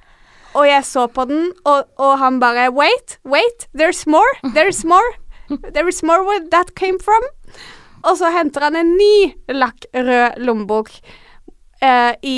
Og 0.55 0.63
jeg 0.69 0.85
så 0.87 1.07
på 1.11 1.25
den, 1.27 1.49
og, 1.67 1.83
og 1.99 2.17
han 2.21 2.39
bare 2.39 2.69
Wait, 2.71 3.17
wait, 3.27 3.67
there's 3.75 4.05
more, 4.07 4.31
there's 4.55 4.85
more. 4.87 5.11
There 5.75 5.87
is 5.87 6.01
more 6.03 6.23
where 6.23 6.41
that 6.51 6.75
came 6.75 6.99
from. 6.99 7.21
Og 8.05 8.17
så 8.17 8.31
henter 8.33 8.61
han 8.61 8.75
en 8.75 8.95
ny 8.97 9.35
lakkrød 9.49 10.39
lommebok 10.41 10.89
eh, 11.81 12.13
i 12.23 12.37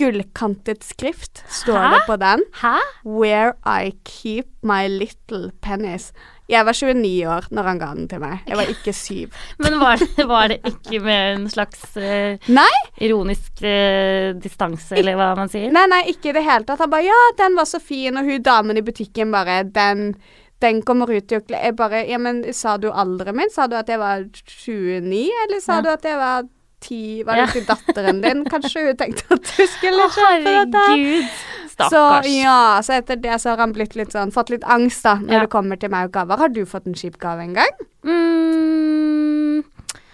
gullkantet 0.00 0.84
skrift, 0.84 1.42
står 1.60 1.78
Hæ? 1.78 1.94
det 1.94 2.02
på 2.08 2.16
den. 2.20 2.44
Hæ? 2.62 2.76
Where 3.04 3.52
I 3.66 3.92
keep 4.04 4.48
my 4.62 4.88
little 4.88 5.50
pennies. 5.62 6.10
Jeg 6.50 6.66
var 6.66 6.74
29 6.74 7.28
år 7.30 7.46
når 7.54 7.68
han 7.68 7.78
ga 7.78 7.90
den 7.94 8.08
til 8.10 8.22
meg. 8.22 8.40
Jeg 8.48 8.58
var 8.58 8.72
ikke 8.72 8.92
syv. 8.96 9.36
Men 9.62 9.78
var 9.80 10.00
det, 10.00 10.26
var 10.26 10.50
det 10.50 10.58
ikke 10.66 11.02
med 11.04 11.36
en 11.36 11.46
slags 11.52 11.84
uh, 11.96 12.66
ironisk 12.98 13.62
uh, 13.62 14.34
distanse, 14.42 14.98
eller 14.98 15.18
hva 15.20 15.30
man 15.38 15.52
sier? 15.52 15.70
Nei, 15.74 15.86
nei, 15.92 16.02
ikke 16.10 16.32
i 16.32 16.36
det 16.40 16.44
hele 16.46 16.66
tatt. 16.66 16.82
Han 16.82 16.90
bare 16.90 17.06
'ja, 17.06 17.22
den 17.38 17.56
var 17.56 17.68
så 17.70 17.78
fin', 17.78 18.18
og 18.18 18.26
hun 18.26 18.42
damen 18.42 18.76
i 18.76 18.86
butikken 18.86 19.32
bare 19.32 19.62
'den' 19.64 20.14
den 20.60 20.82
kommer 20.82 21.08
ut 21.08 21.32
i 21.32 21.38
Jeg 21.48 21.76
bare 21.76 22.04
Ja, 22.08 22.18
men 22.18 22.44
sa 22.52 22.76
du 22.76 22.90
alderen 22.92 23.36
min? 23.36 23.50
Sa 23.50 23.66
du 23.66 23.76
at 23.76 23.88
jeg 23.88 23.98
var 23.98 24.24
29, 24.28 25.30
eller 25.46 25.60
sa 25.60 25.78
ja. 25.78 25.80
du 25.80 25.88
at 25.88 26.04
jeg 26.04 26.18
var 26.18 26.42
10? 26.80 27.22
Var 27.28 27.38
det 27.38 27.46
ja. 27.46 27.52
til 27.54 27.66
datteren 27.68 28.20
din? 28.24 28.44
Kanskje 28.52 28.84
hun 28.88 29.00
tenkte 29.00 29.38
at 29.38 29.52
du 29.52 29.64
skulle 29.76 30.08
kjøpe 30.16 30.44
dette? 30.44 30.84
Herregud. 30.90 31.40
Stakkars. 31.70 32.26
Så 32.26 32.34
ja, 32.34 32.62
så 32.84 32.96
etter 32.98 33.20
det 33.22 33.36
så 33.40 33.54
har 33.54 33.62
han 33.62 33.72
blitt 33.72 33.94
litt 33.96 34.12
sånn 34.12 34.32
Fått 34.34 34.50
litt 34.52 34.66
angst, 34.68 35.04
da, 35.06 35.14
når 35.22 35.36
ja. 35.36 35.44
det 35.46 35.52
kommer 35.52 35.80
til 35.80 35.92
meg 35.92 36.10
og 36.10 36.16
gaver. 36.16 36.40
Har 36.42 36.52
du 36.52 36.64
fått 36.68 36.88
en 36.90 36.98
kjip 36.98 37.16
gave 37.22 37.46
en 37.46 37.56
gang? 37.56 37.84
Mm. 38.04 39.62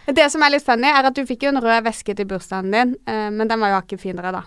Det 0.06 0.26
som 0.30 0.42
er 0.46 0.52
litt 0.54 0.62
funny, 0.66 0.86
er 0.86 1.08
at 1.08 1.16
du 1.16 1.24
fikk 1.26 1.46
jo 1.46 1.50
en 1.50 1.62
rød 1.62 1.86
veske 1.86 2.14
til 2.14 2.28
bursdagen 2.30 2.70
din, 2.70 2.92
uh, 3.10 3.26
men 3.34 3.50
den 3.50 3.62
var 3.62 3.72
jo 3.72 3.80
hakket 3.80 4.02
finere, 4.02 4.30
da. 4.34 4.44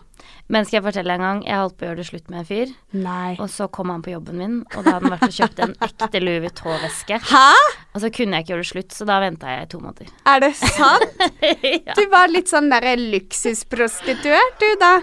Men 0.49 0.65
skal 0.65 0.79
jeg 0.79 0.85
fortelle 0.87 1.15
en 1.15 1.23
gang, 1.23 1.41
jeg 1.45 1.59
holdt 1.59 1.75
på 1.77 1.85
å 1.85 1.89
gjøre 1.89 1.99
det 1.99 2.07
slutt 2.07 2.31
med 2.31 2.41
en 2.41 2.47
fyr. 2.47 2.71
Nei. 2.95 3.33
Og 3.37 3.51
så 3.51 3.67
kom 3.71 3.91
han 3.93 4.03
på 4.05 4.13
jobben 4.13 4.39
min, 4.39 4.55
og 4.71 4.79
da 4.85 4.95
hadde 4.95 5.09
han 5.09 5.15
vært 5.15 5.27
og 5.27 5.35
kjøpt 5.35 5.61
en 5.65 5.75
ekte 5.85 6.23
Louis 6.23 6.41
Vuitton-veske. 6.45 7.19
Hæ? 7.29 7.45
Og 7.93 8.03
så 8.03 8.11
kunne 8.15 8.39
jeg 8.39 8.45
ikke 8.45 8.53
gjøre 8.53 8.65
det 8.65 8.71
slutt, 8.71 8.95
så 8.95 9.09
da 9.09 9.19
venta 9.23 9.51
jeg 9.53 9.67
i 9.67 9.69
to 9.73 9.81
måneder. 9.83 10.15
Er 10.31 10.43
det 10.45 10.53
sant? 10.59 11.27
ja. 11.89 11.97
Du 11.99 12.03
var 12.13 12.31
litt 12.31 12.51
sånn 12.51 12.71
derre 12.71 12.95
luksusprostituert, 12.99 14.57
du 14.63 14.69
da. 14.81 14.95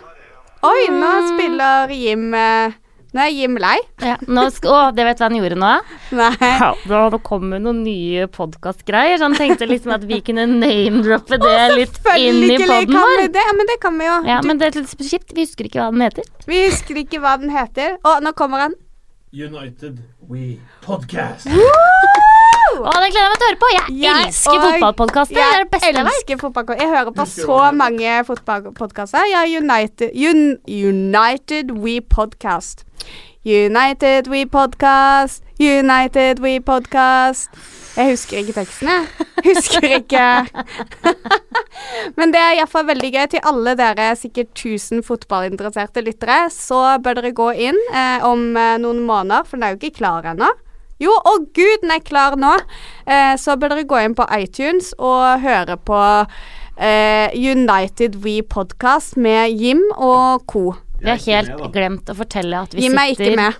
Oi, 0.66 0.88
nå 0.90 1.12
mm. 1.20 1.30
spiller 1.34 1.94
Jim 1.94 2.30
uh, 2.34 2.74
nå 3.16 3.22
er 3.24 3.32
Jim 3.32 3.56
lei. 3.60 3.76
Ja, 4.04 4.16
å, 4.20 4.78
det 4.92 5.06
vet 5.08 5.18
du 5.18 5.22
hva 5.24 5.28
han 5.30 5.38
gjorde 5.38 5.58
nå? 5.62 5.72
Nei. 6.18 6.50
Ja, 6.60 6.70
nå 6.90 7.20
kom 7.24 7.48
det 7.54 7.62
noen 7.64 7.80
nye 7.86 8.26
podkastgreier, 8.32 9.16
så 9.16 9.30
han 9.30 9.36
tenkte 9.38 9.68
liksom 9.70 9.94
at 9.96 10.04
vi 10.08 10.20
kunne 10.26 10.44
name-droppe 10.50 11.40
det 11.40 11.54
å, 11.56 11.68
litt 11.80 12.00
inn 12.20 12.42
i 12.44 12.58
poden 12.60 12.92
vår. 12.98 13.26
Ja, 13.32 13.52
men 13.56 13.72
det 13.72 13.78
kan 13.82 13.96
vi 13.96 14.10
jo. 14.10 14.18
Ja, 14.28 14.40
men 14.44 14.60
det 14.60 14.70
er 14.70 14.82
litt 14.82 14.96
kjipt. 15.00 15.32
Vi 15.32 15.46
husker 15.46 15.70
ikke 15.70 15.80
hva 15.80 15.88
den 15.94 16.04
heter. 16.04 16.28
Vi 16.46 16.66
husker 16.66 17.00
ikke 17.00 17.22
hva 17.24 17.38
den 17.40 17.54
heter. 17.56 17.96
Å, 18.04 18.18
nå 18.24 18.36
kommer 18.36 18.68
han. 18.68 18.76
United 19.32 20.04
We 20.28 20.58
Podcast. 20.84 21.48
Å, 22.66 22.92
den 23.00 23.12
gleder 23.12 23.22
jeg 23.22 23.30
meg 23.30 23.38
til 23.38 23.46
å 23.46 23.50
høre 23.50 23.60
på. 23.62 23.70
Jeg, 23.74 23.94
jeg 24.02 24.26
elsker 24.26 24.58
fotballpodkaster. 24.64 25.38
Det 25.38 25.44
er 25.44 25.62
det 25.62 25.70
beste 25.72 25.92
jeg 25.92 26.06
vet. 26.08 26.74
Jeg 26.80 26.90
hører 26.92 27.14
på 27.16 27.28
så 27.30 27.60
mange 27.76 28.18
fotballpodkaster. 28.26 29.30
Ja, 29.30 29.44
United, 29.46 30.10
Un, 30.14 30.42
United 30.66 31.72
We 31.78 32.00
Podcast. 32.02 32.86
United 33.46 34.26
We 34.26 34.42
Podcast, 34.50 35.44
United 35.62 36.42
We 36.42 36.58
Podcast. 36.60 37.50
Jeg 37.96 38.10
husker 38.10 38.42
ikke 38.42 38.56
teksten, 38.58 38.90
jeg. 38.90 39.26
Husker 39.46 39.86
ikke. 39.86 40.24
Men 42.18 42.34
det 42.34 42.42
er 42.42 42.58
iallfall 42.58 42.88
veldig 42.90 43.12
gøy. 43.14 43.22
Til 43.32 43.46
alle 43.46 43.76
dere 43.78 44.10
sikkert 44.18 44.50
1000 44.50 45.06
fotballinteresserte 45.06 46.02
lyttere, 46.04 46.42
så 46.52 46.98
bør 47.00 47.20
dere 47.22 47.32
gå 47.38 47.48
inn 47.70 47.78
eh, 47.94 48.26
om 48.26 48.50
eh, 48.58 48.74
noen 48.82 49.00
måneder, 49.06 49.46
for 49.46 49.56
den 49.56 49.68
er 49.68 49.76
jo 49.76 49.80
ikke 49.80 50.00
klar 50.02 50.26
ennå. 50.34 50.50
Jo, 51.02 51.12
å 51.12 51.32
oh 51.34 51.42
gud, 51.52 51.82
den 51.82 51.92
er 51.92 52.00
klar 52.00 52.38
nå! 52.40 52.54
Eh, 53.04 53.34
så 53.36 53.58
bør 53.60 53.74
dere 53.74 53.88
gå 53.88 53.98
inn 54.00 54.14
på 54.16 54.24
iTunes 54.32 54.94
og 54.96 55.42
høre 55.42 55.76
på 55.76 55.98
eh, 56.80 57.28
United 57.36 58.16
We 58.24 58.38
Podcast 58.40 59.18
med 59.20 59.52
Jim 59.60 59.82
og 59.92 60.46
co. 60.48 60.70
Vi 61.02 61.10
har 61.12 61.20
helt 61.26 61.66
glemt 61.74 62.08
å 62.08 62.16
fortelle 62.16 62.62
at 62.64 62.72
vi 62.72 62.86
sitter 62.86 62.88
Jim 62.88 63.02
er 63.02 63.12
ikke 63.12 63.36
med 63.36 63.52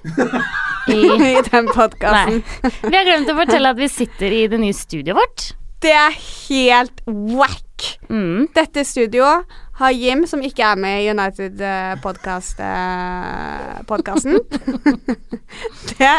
i, 0.89 1.01
i 1.37 1.45
den 1.51 1.69
podkasten. 1.75 2.41
Vi 2.87 2.95
har 2.97 3.05
glemt 3.05 3.29
å 3.29 3.37
fortelle 3.37 3.77
at 3.77 3.81
vi 3.85 3.91
sitter 3.93 4.33
i 4.33 4.47
det 4.49 4.61
nye 4.63 4.77
studioet 4.77 5.21
vårt. 5.21 5.51
Det 5.85 5.93
er 5.93 6.17
helt 6.17 7.05
wack. 7.37 7.99
Mm. 8.09 8.49
Dette 8.57 8.81
studioet 8.89 9.45
har 9.77 9.93
Jim, 9.93 10.25
som 10.27 10.41
ikke 10.41 10.65
er 10.65 10.81
med 10.81 11.03
i 11.05 11.11
United-podkasten. 11.13 12.65
Podcast-podkasten 13.85 14.41
det, 15.99 16.17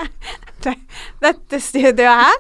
det, 0.66 0.76
Dette 1.24 1.62
studioet 1.64 2.22
her 2.24 2.38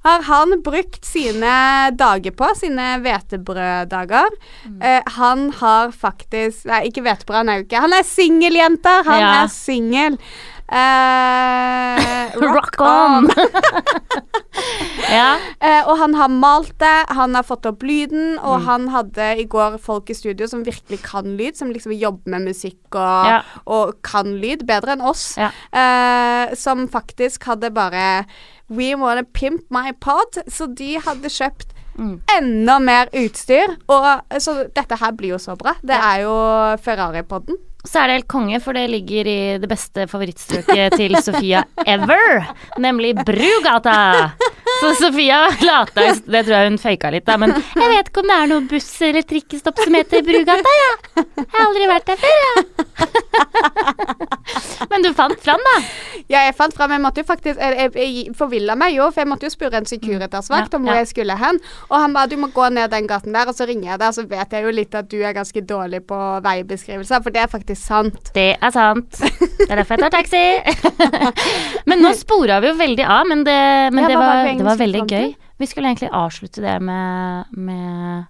har 0.00 0.22
han 0.24 0.54
brukt 0.64 1.04
sine 1.04 1.54
dager 1.92 2.32
på, 2.32 2.48
sine 2.56 2.94
hvetebrøddager. 3.04 4.36
Mm. 4.64 4.78
Eh, 4.80 5.10
han 5.18 5.50
har 5.60 5.92
faktisk 5.92 6.64
Nei, 6.70 6.86
ikke 6.88 7.04
hvetebrød, 7.04 7.36
han 7.42 7.52
er 7.52 7.60
jo 7.60 7.66
ikke 7.66 7.82
Han 7.84 7.96
er 7.96 8.06
singeljenter! 8.08 9.04
Han 9.04 9.20
ja. 9.20 9.34
er 9.42 9.52
singel. 9.52 10.16
Uh, 10.70 12.30
rock, 12.40 12.54
rock, 12.54 12.80
on! 12.80 13.26
ja. 15.18 15.34
eh, 15.58 15.82
og 15.82 15.96
han 15.98 16.14
har 16.14 16.30
malt 16.30 16.76
det, 16.78 16.94
han 17.10 17.34
har 17.34 17.46
fått 17.46 17.66
opp 17.66 17.82
lyden, 17.82 18.36
og 18.38 18.60
mm. 18.60 18.68
han 18.68 18.86
hadde 18.94 19.26
i 19.42 19.48
går 19.50 19.80
folk 19.82 20.12
i 20.12 20.16
studio 20.16 20.46
som 20.50 20.62
virkelig 20.66 21.00
kan 21.02 21.26
lyd, 21.34 21.58
som 21.58 21.72
liksom 21.74 21.96
jobber 21.98 22.36
med 22.36 22.52
musikk 22.52 22.78
og, 22.94 23.26
ja. 23.32 23.40
og 23.66 23.98
kan 24.06 24.36
lyd 24.38 24.62
bedre 24.68 24.94
enn 24.94 25.02
oss. 25.02 25.34
Ja. 25.40 25.50
eh, 25.74 26.54
som 26.54 26.86
faktisk 26.90 27.50
hadde 27.50 27.72
bare 27.74 28.24
We 28.70 28.94
wanna 28.94 29.24
pimp 29.24 29.66
my 29.70 29.90
pod. 29.98 30.38
Så 30.46 30.68
de 30.78 30.94
hadde 31.02 31.30
kjøpt 31.32 31.74
mm. 31.98 32.20
enda 32.36 32.78
mer 32.78 33.10
utstyr. 33.18 33.74
Og 33.90 34.38
så 34.38 34.54
dette 34.70 35.00
her 35.00 35.16
blir 35.18 35.34
jo 35.34 35.40
så 35.42 35.56
bra. 35.58 35.74
Det 35.82 35.98
er 35.98 36.22
jo 36.22 36.36
Ferrari-podden. 36.84 37.58
Så 37.86 38.02
er 38.02 38.10
det 38.10 38.16
helt 38.18 38.28
konge, 38.28 38.60
for 38.60 38.76
det 38.76 38.84
ligger 38.92 39.28
i 39.30 39.38
det 39.60 39.68
beste 39.70 40.04
favorittstrøket 40.10 40.98
til 41.00 41.16
Sofia 41.24 41.62
ever, 41.88 42.44
nemlig 42.78 43.14
Brugata. 43.24 44.32
Så 44.80 44.94
Sofia 45.00 45.40
lata 45.64 46.10
Det 46.24 46.44
tror 46.44 46.54
jeg 46.54 46.68
hun 46.70 46.78
faka 46.80 47.10
litt, 47.12 47.26
da, 47.26 47.36
men 47.40 47.54
jeg 47.56 47.88
vet 47.94 48.10
ikke 48.10 48.22
om 48.22 48.30
det 48.30 48.36
er 48.36 48.50
noe 48.52 48.66
buss- 48.70 49.02
eller 49.08 49.24
trikkestopp 49.26 49.80
som 49.84 49.96
heter 49.96 50.22
Brugata, 50.26 50.76
ja. 50.82 50.92
Jeg 51.40 51.48
har 51.56 51.66
aldri 51.66 51.88
vært 51.90 52.06
der 52.12 52.20
før, 52.20 52.36
ja. 52.46 52.52
Men 54.90 55.04
du 55.04 55.10
fant 55.14 55.40
fram, 55.40 55.60
da? 55.64 55.76
Ja, 56.30 56.44
jeg 56.46 56.54
fant 56.58 56.74
fram. 56.74 56.92
Jeg 56.94 57.02
måtte 57.02 57.22
jo 57.22 57.26
faktisk 57.28 57.58
Jeg, 57.60 57.90
jeg 57.94 58.34
forvilla 58.38 58.74
meg 58.78 58.94
jo, 58.96 59.06
for 59.10 59.22
jeg 59.22 59.30
måtte 59.30 59.46
jo 59.46 59.52
spørre 59.52 59.80
en 59.80 59.88
Securitas-vakt 59.88 60.74
om 60.76 60.86
hvor 60.86 60.96
ja. 60.96 61.02
jeg 61.04 61.10
skulle 61.12 61.36
hen. 61.38 61.60
Og 61.88 61.96
han 61.98 62.14
ba 62.16 62.26
du 62.30 62.36
må 62.40 62.50
gå 62.54 62.68
ned 62.74 62.90
den 62.92 63.08
gaten 63.10 63.34
der, 63.36 63.50
og 63.50 63.54
så 63.56 63.66
ringer 63.68 63.92
jeg 63.92 63.98
deg, 64.02 64.16
så 64.16 64.22
vet 64.30 64.56
jeg 64.56 64.66
jo 64.66 64.70
litt 64.74 64.94
at 64.98 65.10
du 65.10 65.18
er 65.20 65.36
ganske 65.36 65.60
dårlig 65.66 66.02
på 66.10 66.18
veibeskrivelser, 66.44 67.22
for 67.24 67.30
det 67.34 67.40
er 67.44 67.48
faktisk 67.52 67.69
sant. 67.78 68.32
Det 68.34 68.48
er 68.56 68.72
sant. 68.74 69.20
Det 69.20 69.68
er 69.68 69.80
derfor 69.80 69.96
jeg 69.96 70.02
tar 70.04 70.12
taxi. 70.14 70.42
men 71.90 72.02
nå 72.04 72.12
spora 72.22 72.60
vi 72.62 72.70
jo 72.70 72.76
veldig 72.78 73.06
av, 73.06 73.24
men 73.30 73.44
det, 73.46 73.60
men 73.94 74.04
ja, 74.04 74.10
det 74.10 74.18
var, 74.20 74.50
det 74.58 74.66
var 74.66 74.80
veldig 74.80 75.06
gøy. 75.06 75.32
Vi 75.60 75.68
skulle 75.68 75.92
egentlig 75.92 76.12
avslutte 76.16 76.62
det 76.64 76.76
med, 76.82 77.50
med 77.52 78.22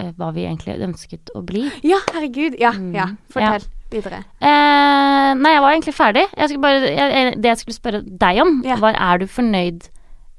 uh, 0.00 0.12
hva 0.18 0.30
vi 0.36 0.44
egentlig 0.46 0.76
ønsket 0.86 1.32
å 1.34 1.42
bli. 1.46 1.66
Ja, 1.86 1.98
herregud. 2.14 2.58
Ja, 2.62 2.72
mm. 2.76 2.92
ja. 2.94 3.08
Fortell 3.34 3.64
ja. 3.66 3.72
videre. 3.92 4.22
Uh, 4.38 5.32
nei, 5.40 5.56
jeg 5.56 5.64
var 5.64 5.74
egentlig 5.74 5.96
ferdig. 5.96 6.26
Jeg 6.36 6.62
bare, 6.62 6.84
jeg, 6.86 7.34
det 7.42 7.52
jeg 7.52 7.62
skulle 7.64 7.80
spørre 7.80 8.04
deg 8.06 8.44
om, 8.44 8.60
ja. 8.66 8.78
var 8.82 8.98
er 8.98 9.24
du 9.24 9.26
fornøyd 9.30 9.90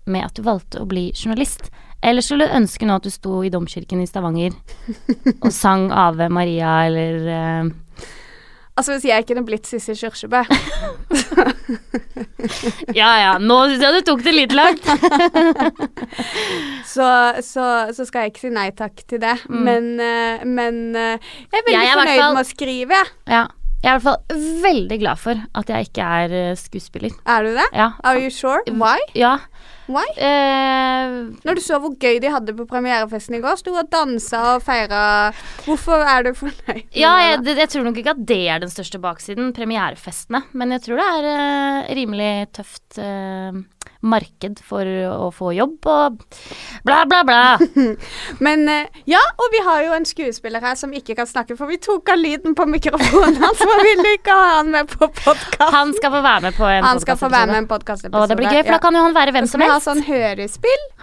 med 0.08 0.24
at 0.24 0.40
du 0.40 0.46
valgte 0.48 0.80
å 0.80 0.88
bli 0.88 1.10
journalist? 1.12 1.68
Eller 2.06 2.22
skulle 2.22 2.46
du 2.46 2.56
ønske 2.56 2.88
nå 2.88 3.00
at 3.00 3.08
du 3.08 3.12
sto 3.12 3.42
i 3.44 3.52
domkirken 3.52 4.04
i 4.04 4.08
Stavanger 4.08 4.54
og 5.42 5.50
sang 5.54 5.90
Ave 5.92 6.30
Maria 6.30 6.78
eller 6.86 7.16
uh, 7.28 7.72
Altså 8.78 8.94
hvis 8.94 9.08
jeg 9.10 9.26
kunne 9.26 9.42
blitt 9.46 9.66
Sissy 9.66 9.96
Kyrkjebø 9.98 10.44
Ja 13.00 13.10
ja, 13.20 13.32
nå 13.42 13.58
syns 13.68 13.84
jeg 13.84 13.98
du 13.98 14.02
tok 14.08 14.22
det 14.26 14.34
litt 14.36 14.54
langt. 14.56 14.86
så, 16.94 17.08
så, 17.44 17.66
så, 17.94 18.06
skal 18.08 18.26
jeg 18.26 18.34
ikke 18.34 18.44
si 18.46 18.52
nei 18.54 18.70
takk 18.78 19.02
til 19.10 19.20
det. 19.24 19.36
Mm. 19.50 19.62
Men, 19.68 19.90
uh, 20.00 20.46
men 20.48 20.80
uh, 20.96 21.02
jeg 21.18 21.60
er 21.60 21.66
veldig 21.66 21.76
jeg 21.76 21.90
er 21.90 22.00
fornøyd 22.00 22.22
fall, 22.22 22.38
med 22.38 22.46
å 22.46 22.52
skrive, 22.52 23.02
jeg. 23.02 23.10
Ja. 23.34 23.44
Jeg 23.88 23.94
er 23.94 24.02
i 24.02 24.04
hvert 24.04 24.18
fall 24.28 24.64
veldig 24.66 24.96
glad 25.00 25.20
for 25.22 25.44
at 25.56 25.70
jeg 25.72 25.86
ikke 25.88 26.04
er 26.20 26.34
uh, 26.36 26.58
skuespiller. 26.60 27.14
Er 27.24 27.46
du 27.46 27.54
det? 27.56 27.68
Ja. 27.72 27.94
Are 28.04 28.20
you 28.20 28.34
sure? 28.36 28.60
Why? 28.68 29.00
Ja. 29.16 29.38
Why? 29.88 30.04
Uh, 30.20 31.32
Når 31.48 31.56
du 31.56 31.62
så 31.64 31.80
hvor 31.80 31.94
gøy 31.96 32.20
de 32.20 32.34
hadde 32.34 32.52
på 32.58 32.66
premierefesten 32.68 33.38
i 33.38 33.40
går, 33.40 33.56
sto 33.62 33.78
og 33.80 33.88
dansa 33.88 34.42
og 34.58 34.66
feira. 34.66 35.32
Hvorfor 35.64 36.04
er 36.04 36.28
du 36.28 36.34
fornøyd? 36.36 36.84
Ja, 37.00 37.14
jeg, 37.30 37.46
jeg, 37.48 37.70
tror 37.72 37.88
nok 37.88 38.02
ikke 38.04 38.18
at 38.18 38.28
det 38.28 38.42
er 38.52 38.60
den 38.66 38.76
største 38.76 39.00
baksiden, 39.00 39.54
premierefestene. 39.56 40.44
Men 40.52 40.76
jeg 40.76 40.84
tror 40.84 41.00
det 41.00 41.08
er 41.08 41.32
uh, 41.32 41.96
rimelig 41.96 42.32
tøft. 42.60 43.00
Eh, 43.00 43.64
marked 44.06 44.62
for 44.66 44.86
å 44.86 45.30
få 45.34 45.52
jobb 45.58 45.88
og 45.90 46.22
bla, 46.86 47.04
bla, 47.10 47.24
bla. 47.28 47.58
Men 48.46 48.68
eh, 48.70 49.02
ja, 49.10 49.22
og 49.38 49.54
vi 49.54 49.62
har 49.66 49.84
jo 49.88 49.96
en 49.98 50.06
skuespiller 50.08 50.64
her 50.64 50.78
som 50.80 50.94
ikke 50.96 51.16
kan 51.18 51.30
snakke, 51.30 51.58
for 51.58 51.70
vi 51.72 51.80
tok 51.82 52.12
av 52.14 52.22
lyden 52.22 52.56
på 52.58 52.68
mikrofonen 52.70 53.40
hans, 53.44 53.62
for 53.62 53.84
vi 53.84 53.96
ville 53.96 54.14
ikke 54.20 54.36
ha 54.36 54.58
han 54.58 54.72
med 54.76 54.92
på 54.92 55.10
podkast. 55.10 55.74
Han 55.74 55.94
skal 55.96 56.14
få 56.14 56.22
være 56.26 56.46
med 56.48 56.58
på 56.58 56.70
en 56.70 57.70
podkastepisode. 57.72 58.22
Og 58.22 58.32
det 58.32 58.38
blir 58.40 58.54
gøy, 58.54 58.64
for 58.64 58.78
da 58.78 58.82
kan 58.84 59.00
jo 59.00 59.06
han 59.08 59.18
være 59.18 59.36
hvem 59.36 59.50
som 59.50 59.64
helst. 59.66 59.88
Sånn. 59.88 60.04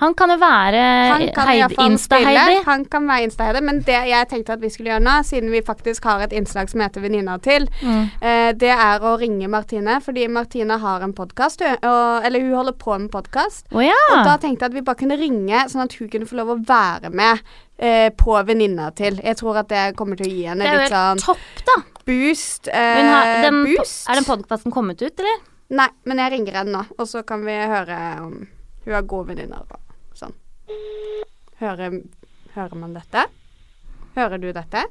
Han 0.02 0.14
kan 0.18 0.32
jo 0.34 0.38
være 0.42 0.84
Insta-Heidi. 1.84 2.60
Han 2.68 2.86
kan 2.90 3.08
være 3.08 3.28
Insta-Heidi, 3.28 3.64
men 3.64 3.82
det 3.86 4.00
jeg 4.10 4.30
tenkte 4.30 4.56
at 4.58 4.62
vi 4.62 4.70
skulle 4.72 4.92
gjøre 4.92 5.04
nå, 5.04 5.18
siden 5.26 5.52
vi 5.54 5.62
faktisk 5.64 6.06
har 6.08 6.24
et 6.24 6.34
innslag 6.36 6.70
som 6.70 6.82
heter 6.84 7.04
Venninna 7.04 7.36
til, 7.42 7.66
mm. 7.80 8.02
eh, 8.20 8.50
det 8.58 8.72
er 8.74 9.04
å 9.04 9.14
ringe 9.20 9.48
Martine, 9.50 9.98
fordi 10.04 10.26
Martine 10.32 10.78
har 10.82 11.04
en 11.04 11.14
podkast, 11.16 11.62
eller 11.64 12.42
hun 12.42 12.54
holder 12.58 12.76
på 12.78 12.83
med 12.92 13.10
podkast. 13.12 13.66
Oh, 13.72 13.80
ja. 13.84 13.96
Og 14.12 14.26
da 14.26 14.34
tenkte 14.40 14.66
jeg 14.66 14.72
at 14.72 14.76
vi 14.76 14.82
bare 14.84 15.00
kunne 15.00 15.16
ringe, 15.20 15.62
sånn 15.72 15.84
at 15.86 15.96
hun 15.98 16.10
kunne 16.12 16.28
få 16.28 16.36
lov 16.38 16.52
å 16.54 16.58
være 16.68 17.10
med 17.14 17.40
eh, 17.78 18.10
på 18.12 18.36
Venninna 18.46 18.90
til. 18.96 19.16
Jeg 19.24 19.40
tror 19.40 19.62
at 19.62 19.70
det 19.72 19.84
kommer 19.98 20.20
til 20.20 20.28
å 20.28 20.32
gi 20.34 20.44
henne 20.50 20.68
litt 20.68 20.92
sånn 20.92 21.22
topp, 21.24 21.46
da. 21.64 21.78
boost. 22.04 22.68
Eh, 22.68 23.00
har, 23.08 23.30
den, 23.46 23.62
boost. 23.68 24.04
Er 24.10 24.20
den 24.20 24.28
podkasten 24.28 24.74
kommet 24.74 25.00
ut, 25.00 25.14
eller? 25.14 25.40
Nei, 25.74 25.88
men 26.04 26.20
jeg 26.20 26.34
ringer 26.34 26.60
henne 26.60 26.76
nå, 26.76 26.84
og 26.98 27.08
så 27.08 27.24
kan 27.26 27.46
vi 27.46 27.56
høre 27.56 27.96
om 28.20 28.36
hun 28.84 28.92
har 28.92 29.08
gode 29.08 29.32
venninner 29.32 29.64
sånn. 30.18 30.36
Hører, 31.62 32.02
hører 32.52 32.76
man 32.78 32.92
dette? 32.94 33.24
Hører 34.14 34.38
du 34.42 34.50
dette? 34.52 34.84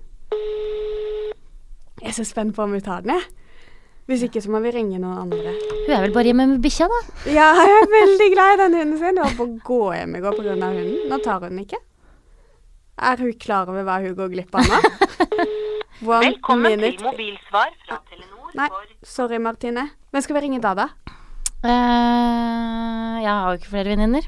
Jeg 2.02 2.10
er 2.10 2.16
så 2.18 2.26
spent 2.28 2.56
på 2.58 2.66
om 2.66 2.74
hun 2.74 2.84
tar 2.84 3.06
den, 3.06 3.14
jeg. 3.16 3.43
Hvis 4.10 4.26
ikke 4.28 4.42
så 4.44 4.52
må 4.52 4.60
vi 4.66 4.72
ringe 4.76 4.98
noen 5.00 5.16
andre. 5.16 5.54
Hun 5.86 5.94
er 5.96 6.02
vel 6.04 6.14
bare 6.16 6.28
hjemme 6.28 6.48
med 6.50 6.64
bikkja, 6.64 6.90
da? 6.92 7.00
Ja, 7.32 7.48
jeg 7.56 7.78
er 7.78 7.90
veldig 7.94 8.28
glad 8.34 8.54
i 8.54 8.60
den 8.60 8.76
hunden 8.82 8.98
sin. 9.00 9.16
Hun 9.16 9.24
holdt 9.24 9.38
på 9.40 9.48
å 9.48 9.54
gå 9.70 9.82
hjem 9.96 10.18
i 10.20 10.24
går 10.26 10.36
pga. 10.40 10.56
hunden. 10.60 10.98
Nå 11.08 11.20
tar 11.24 11.40
hun 11.40 11.54
den 11.54 11.64
ikke. 11.64 11.80
Er 13.00 13.24
hun 13.24 13.34
klar 13.40 13.72
over 13.72 13.88
hva 13.88 14.02
hun 14.04 14.18
går 14.20 14.30
glipp 14.36 14.60
av 14.60 14.68
nå? 14.68 14.82
Velkommen 16.04 16.76
minute. 16.76 16.98
til 17.00 17.08
mobilsvar 17.08 17.72
fra 17.88 18.02
Telenor 18.10 18.52
Nei, 18.60 18.68
sorry 19.08 19.40
Martine. 19.40 19.88
Hvem 20.12 20.26
skal 20.26 20.38
vi 20.38 20.46
ringe 20.46 20.60
da, 20.62 20.76
da? 20.78 20.90
Uh, 21.64 23.18
jeg 23.24 23.32
har 23.32 23.48
jo 23.48 23.60
ikke 23.62 23.72
flere 23.72 23.96
venninner. 23.96 24.28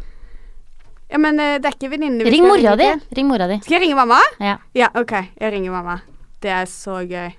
Ja, 1.12 1.20
men 1.20 1.36
uh, 1.36 1.58
det 1.60 1.68
er 1.68 1.76
ikke 1.76 1.92
venninner 1.92 2.32
Ring 2.32 2.48
mora 2.48 2.78
di. 2.80 2.88
Ring 3.20 3.28
mora 3.28 3.52
di. 3.52 3.60
Skal 3.66 3.78
jeg 3.78 3.90
ringe 3.90 4.00
mamma? 4.00 4.24
Ja. 4.40 4.56
ja. 4.74 4.94
OK. 4.96 5.18
Jeg 5.36 5.52
ringer 5.52 5.76
mamma. 5.76 6.00
Det 6.42 6.56
er 6.64 6.70
så 6.72 7.04
gøy. 7.04 7.36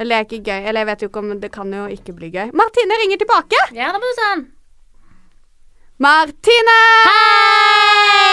Eller 0.00 0.16
er 0.16 0.24
ikke 0.24 0.40
gøy. 0.40 0.62
Eller 0.64 0.80
jeg 0.80 0.88
vet 0.88 1.02
jo 1.02 1.08
ikke 1.10 1.20
om 1.20 1.40
det 1.42 1.50
kan 1.52 1.74
jo 1.76 1.84
ikke 1.92 2.12
bli 2.16 2.30
gøy. 2.32 2.48
Martine 2.56 2.96
ringer 3.02 3.20
tilbake! 3.20 3.60
Ja, 3.76 3.90
da 3.92 4.00
må 4.00 4.08
du 4.08 4.16
sånn. 4.20 4.46
Martine! 6.00 6.78
Hei! 7.10 8.30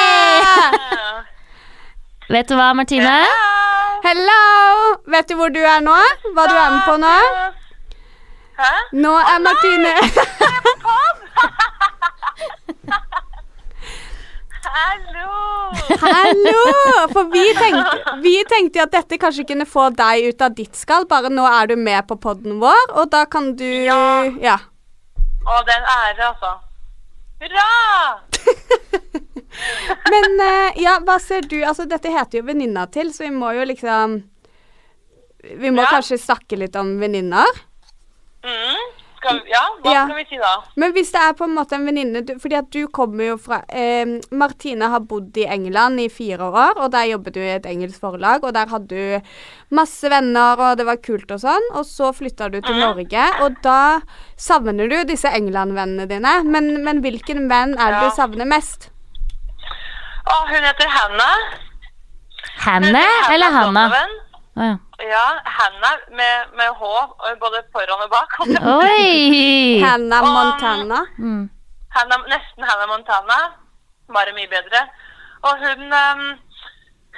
vet 2.32 2.47
du 2.47 2.56
hva, 2.56 2.71
Martine? 2.77 3.17
Hello! 4.08 4.41
Vet 5.12 5.27
du 5.27 5.36
hvor 5.36 5.51
du 5.51 5.60
er 5.60 5.84
nå? 5.84 5.97
Hva 6.32 6.47
du 6.47 6.56
er 6.56 6.69
med 6.77 6.84
på 6.88 6.95
nå? 7.03 7.15
Hæ? 8.58 8.73
Nå 9.03 9.13
er 9.19 9.39
Martine 9.43 10.37
Hallo! 14.75 15.71
Hallo! 16.01 16.62
For 17.13 17.30
vi 17.32 17.43
tenkte, 17.58 18.15
vi 18.23 18.36
tenkte 18.49 18.84
at 18.86 18.93
dette 18.93 19.19
kanskje 19.21 19.45
kunne 19.51 19.67
få 19.69 19.89
deg 19.95 20.30
ut 20.32 20.43
av 20.43 20.56
ditt 20.58 20.75
skall, 20.77 21.08
bare 21.10 21.32
nå 21.34 21.45
er 21.49 21.71
du 21.71 21.75
med 21.80 22.08
på 22.10 22.17
poden 22.21 22.60
vår, 22.62 22.84
og 22.95 23.12
da 23.13 23.25
kan 23.25 23.53
du 23.60 23.67
Ja. 23.88 23.99
ja. 24.43 24.58
Å, 25.47 25.62
det 25.63 25.75
er 25.75 25.80
en 25.80 25.91
ære, 25.93 26.32
altså. 26.34 26.53
Hurra! 27.41 27.67
Men 30.12 30.41
uh, 30.41 30.77
ja, 30.77 30.97
hva 31.06 31.17
ser 31.21 31.47
du 31.49 31.56
Altså, 31.63 31.88
dette 31.89 32.12
heter 32.13 32.39
jo 32.39 32.45
Venninna 32.45 32.86
til, 32.93 33.10
så 33.13 33.25
vi 33.25 33.32
må 33.34 33.51
jo 33.58 33.65
liksom 33.65 34.19
Vi 35.58 35.71
må 35.73 35.82
ja. 35.82 35.89
kanskje 35.95 36.19
snakke 36.21 36.60
litt 36.60 36.75
om 36.77 36.97
venninner? 37.01 37.62
Mm. 38.45 38.87
Skal, 39.17 39.39
ja, 39.49 39.62
hva 39.82 39.93
ja. 39.93 40.01
skal 40.06 40.17
vi 40.19 40.25
si 40.30 40.38
da? 40.38 40.51
Men 40.77 40.91
hvis 40.93 41.10
det 41.13 41.21
er 41.25 41.36
på 41.38 41.47
en 41.47 41.56
måte 41.58 41.73
en 41.73 41.88
venninne 41.88 42.21
Fordi 42.38 42.58
at 42.60 42.67
du 42.73 42.84
kommer 42.93 43.32
jo 43.32 43.38
fra 43.41 43.63
eh, 43.65 44.17
Martine 44.30 44.91
har 44.91 45.01
bodd 45.10 45.38
i 45.41 45.47
England 45.49 46.03
i 46.03 46.08
fire 46.13 46.51
år, 46.51 46.77
og 46.77 46.91
der 46.93 47.08
jobbet 47.10 47.38
du 47.38 47.41
i 47.41 47.56
et 47.56 47.65
engelsk 47.69 48.03
forlag, 48.03 48.45
og 48.45 48.53
der 48.53 48.69
hadde 48.69 48.88
du 48.91 49.34
masse 49.73 50.12
venner, 50.12 50.60
og 50.62 50.77
det 50.77 50.86
var 50.88 51.01
kult 51.01 51.32
og 51.34 51.41
sånn, 51.41 51.65
og 51.73 51.88
så 51.88 52.12
flytta 52.15 52.51
du 52.53 52.60
til 52.60 52.77
mm. 52.77 52.84
Norge, 52.84 53.25
og 53.45 53.58
da 53.65 53.80
savner 54.38 54.91
du 54.91 54.99
disse 55.10 55.32
England-vennene 55.34 56.08
dine. 56.10 56.36
Men, 56.45 56.69
men, 56.86 57.01
hvilken 57.06 57.47
venn 57.49 57.73
er 57.77 57.95
det 57.95 58.03
ja. 58.03 58.06
du 58.06 58.19
savner 58.19 58.47
mest? 58.49 58.91
Å, 60.27 60.38
hun 60.51 60.62
heter 60.62 60.93
Hannah. 60.93 61.58
Hanne 62.67 63.06
eller 63.34 63.53
Hannah? 63.53 63.99
Oh, 64.57 64.65
ja. 64.65 64.77
ja. 65.13 65.25
Hannah 65.57 65.97
med, 66.19 66.37
med 66.57 66.69
H 66.79 66.83
både 67.43 67.61
foran 67.73 68.01
og 68.05 68.09
bak. 68.09 68.31
Oi! 68.81 69.79
Hannah 69.83 70.25
Montana. 70.25 71.03
Mm. 71.17 71.43
Hannah, 71.95 72.23
nesten 72.33 72.65
Hannah 72.69 72.89
Montana. 72.89 73.37
Bare 74.09 74.33
mye 74.33 74.49
bedre. 74.49 74.81
Og 75.45 75.53
hun 75.61 75.93
um, 75.93 76.23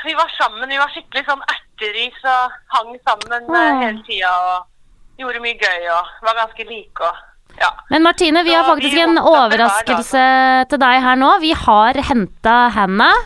Vi 0.04 0.14
var 0.20 0.30
sammen. 0.36 0.68
Vi 0.70 0.82
var 0.82 0.92
skikkelig 0.92 1.24
sånn 1.30 1.42
erteris 1.54 2.20
og 2.28 2.60
hang 2.76 2.92
sammen 3.08 3.48
oh. 3.48 3.80
hele 3.80 4.04
tida 4.08 4.32
og 4.52 5.20
gjorde 5.20 5.42
mye 5.44 5.58
gøy 5.60 5.90
og 5.96 6.14
var 6.24 6.38
ganske 6.44 6.68
like 6.68 7.08
og 7.08 7.26
ja. 7.60 7.72
Men 7.90 8.06
Martine, 8.06 8.44
vi 8.44 8.54
så 8.54 8.62
har 8.62 8.68
faktisk 8.70 8.96
vi 8.96 9.02
en 9.04 9.18
overraskelse 9.20 10.24
til 10.72 10.80
deg 10.80 11.02
her 11.04 11.18
nå. 11.20 11.32
Vi 11.44 11.52
har 11.66 12.00
henta 12.08 12.56
Hannah. 12.76 13.26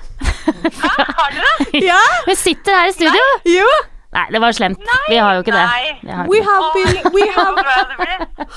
Hæ, 0.82 0.94
har 1.20 1.36
dere? 1.36 1.52
ja. 1.92 2.00
Hun 2.26 2.40
sitter 2.40 2.80
her 2.80 2.90
i 2.90 2.96
studio. 2.96 3.28
Nei. 3.44 3.58
Jo. 3.60 3.68
Nei, 4.14 4.26
det 4.32 4.42
var 4.42 4.52
slemt. 4.52 4.80
Nei, 4.80 5.00
vi 5.10 5.16
har 5.18 5.34
jo 5.38 5.44
ikke 5.44 5.56
det. 5.56 5.64
Har 6.12 6.28
we 6.30 6.42
have 6.46 6.66
been 6.76 7.14
we 7.16 7.26
have 7.38 7.56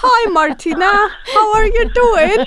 Hi 0.02 0.30
Martina, 0.30 0.92
how 1.34 1.46
are 1.56 1.68
you 1.76 1.84
doing? 1.96 2.44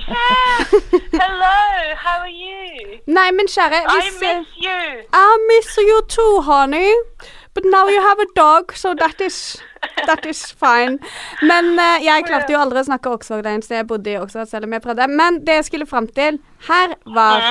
Hello, 1.21 1.57
how 2.05 2.19
are 2.19 2.29
you? 2.29 2.99
Nei, 3.07 3.31
men 3.31 3.49
kjære 3.49 3.81
hvis, 3.87 4.13
I 4.13 4.25
miss 4.25 4.53
you. 4.65 4.83
I 5.23 5.31
miss 5.49 5.77
you 5.77 6.01
too, 6.07 6.41
honey. 6.41 6.93
But 7.53 7.65
now 7.65 7.87
you 7.89 8.01
have 8.01 8.19
a 8.19 8.29
dog, 8.35 8.73
so 8.73 8.93
that 8.93 9.19
is 9.21 9.57
That 10.07 10.25
is 10.25 10.51
fine. 10.51 10.99
Men 11.41 11.79
uh, 11.79 11.97
jeg 12.03 12.25
klarte 12.27 12.53
jo 12.53 12.59
aldri 12.59 12.81
å 12.81 12.87
snakke 12.87 13.11
Oxford 13.15 13.45
det 13.45 13.53
eneste 13.55 13.77
jeg 13.77 13.87
bodde 13.87 14.11
i 14.11 14.17
Oxford, 14.19 14.49
selv 14.51 14.67
om 14.67 14.75
jeg 14.75 14.83
prøvde. 14.83 15.07
Men 15.11 15.39
det 15.47 15.59
jeg 15.59 15.69
skulle 15.69 15.87
fram 15.89 16.07
til 16.07 16.39
her, 16.67 16.95
var 17.15 17.45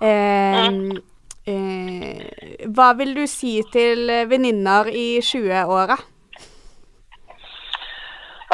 eh, 0.00 0.68
Eh, 1.44 2.64
hva 2.72 2.92
vil 2.96 3.12
du 3.16 3.26
si 3.28 3.58
til 3.72 4.08
venninner 4.30 4.88
i 4.88 5.20
20-åra? 5.20 5.98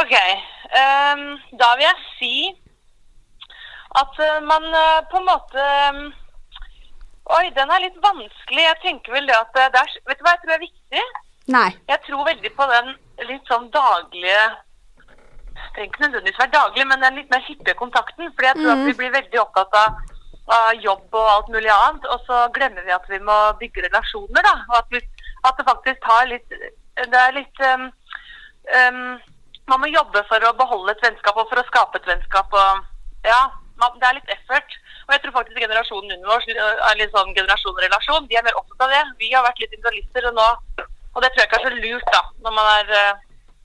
OK. 0.01 0.15
Um, 0.71 1.23
da 1.61 1.69
vil 1.77 1.87
jeg 1.87 2.03
si 2.17 2.35
at 3.99 4.21
uh, 4.23 4.39
man 4.47 4.67
uh, 4.71 5.01
på 5.11 5.19
en 5.19 5.27
måte 5.27 5.65
um, 5.91 6.05
Oi, 7.31 7.47
den 7.55 7.71
er 7.71 7.83
litt 7.83 7.99
vanskelig. 8.03 8.63
Jeg 8.63 8.79
tenker 8.83 9.15
vel 9.15 9.27
det 9.27 9.37
at 9.37 9.51
det 9.55 9.67
er 9.67 9.93
Vet 10.09 10.19
du 10.19 10.25
hva 10.27 10.35
jeg 10.35 10.43
tror 10.45 10.55
er 10.55 10.63
viktig? 10.63 11.03
Nei. 11.55 11.69
Jeg 11.91 12.03
tror 12.07 12.25
veldig 12.27 12.53
på 12.57 12.67
den 12.71 12.93
litt 13.29 13.51
sånn 13.51 13.69
daglige 13.75 14.41
Det 15.03 15.69
trenger 15.75 15.91
ikke 15.91 16.03
nødvendigvis 16.05 16.41
være 16.41 16.55
daglig, 16.55 16.87
men 16.91 17.05
den 17.05 17.19
litt 17.21 17.31
mer 17.35 17.45
hyppige 17.47 17.77
kontakten. 17.83 18.33
Fordi 18.35 18.51
jeg 18.51 18.59
tror 18.59 18.71
mm. 18.71 18.75
at 18.75 18.89
vi 18.89 18.97
blir 19.03 19.15
veldig 19.19 19.43
opptatt 19.45 19.79
av 19.83 20.10
av 20.57 20.83
jobb 20.83 21.17
og 21.17 21.31
alt 21.35 21.49
mulig 21.55 21.71
annet. 21.73 22.07
Og 22.13 22.27
så 22.27 22.43
glemmer 22.57 22.87
vi 22.87 22.95
at 22.97 23.09
vi 23.11 23.21
må 23.23 23.39
bygge 23.61 23.87
relasjoner, 23.87 24.45
da. 24.47 24.55
Og 24.71 24.77
at, 24.83 24.93
vi, 24.95 25.03
at 25.49 25.59
det 25.59 25.69
faktisk 25.69 26.05
tar 26.07 26.31
litt 26.31 26.61
Det 27.01 27.17
er 27.17 27.33
litt 27.33 27.63
um, 27.65 27.87
um, 28.77 29.05
Man 29.71 29.83
må 29.83 29.89
jobbe 29.89 30.25
for 30.29 30.45
å 30.45 30.57
beholde 30.59 30.93
et 30.93 31.05
vennskap 31.07 31.39
og 31.39 31.49
for 31.49 31.63
å 31.63 31.67
skape 31.71 32.01
et 32.01 32.11
vennskap. 32.13 32.53
og 32.53 33.27
ja, 33.27 33.43
man, 33.81 33.99
Det 34.01 34.09
er 34.09 34.19
litt 34.19 34.35
effort. 34.37 34.79
Og 35.07 35.15
jeg 35.15 35.23
tror 35.25 35.39
faktisk 35.41 35.59
generasjonen 35.59 36.13
under 36.19 36.37
oss 36.37 36.47
er 36.51 36.99
litt 36.99 37.15
sånn 37.15 37.33
generasjon-relasjon. 37.35 38.29
De 38.31 38.37
er 38.39 38.47
mer 38.47 38.59
opptatt 38.61 38.87
av 38.87 38.93
det. 38.95 39.03
Vi 39.23 39.33
har 39.35 39.47
vært 39.47 39.63
litt 39.63 39.73
individualister, 39.75 40.29
og 40.31 40.39
nå 40.39 40.87
Og 41.11 41.25
det 41.25 41.33
tror 41.33 41.43
jeg 41.43 41.49
ikke 41.49 41.59
er 41.59 41.65
så 41.67 41.71
lurt, 41.75 42.11
da, 42.15 42.21
når 42.45 42.53
man 42.55 42.69
er 42.71 42.91
uh, 42.95 43.23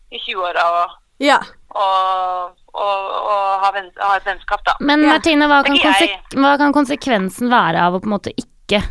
i 0.09 0.17
20-åra 0.17 0.63
og, 0.79 0.95
ja. 1.23 1.37
og, 1.77 2.55
og, 2.75 3.11
og 3.31 3.63
ha, 3.63 3.71
venn, 3.75 3.89
ha, 4.01 4.13
et 4.19 4.27
vennskap, 4.27 4.63
da. 4.67 4.75
Men 4.83 5.05
Martine, 5.07 5.47
hva 5.51 5.61
kan, 5.65 5.79
hva 6.35 6.55
kan, 6.61 6.73
konsekvensen 6.75 7.51
være 7.51 7.83
av 7.87 7.95
å 7.95 8.01
på 8.03 8.09
en 8.09 8.15
måte 8.17 8.33
ikke 8.35 8.81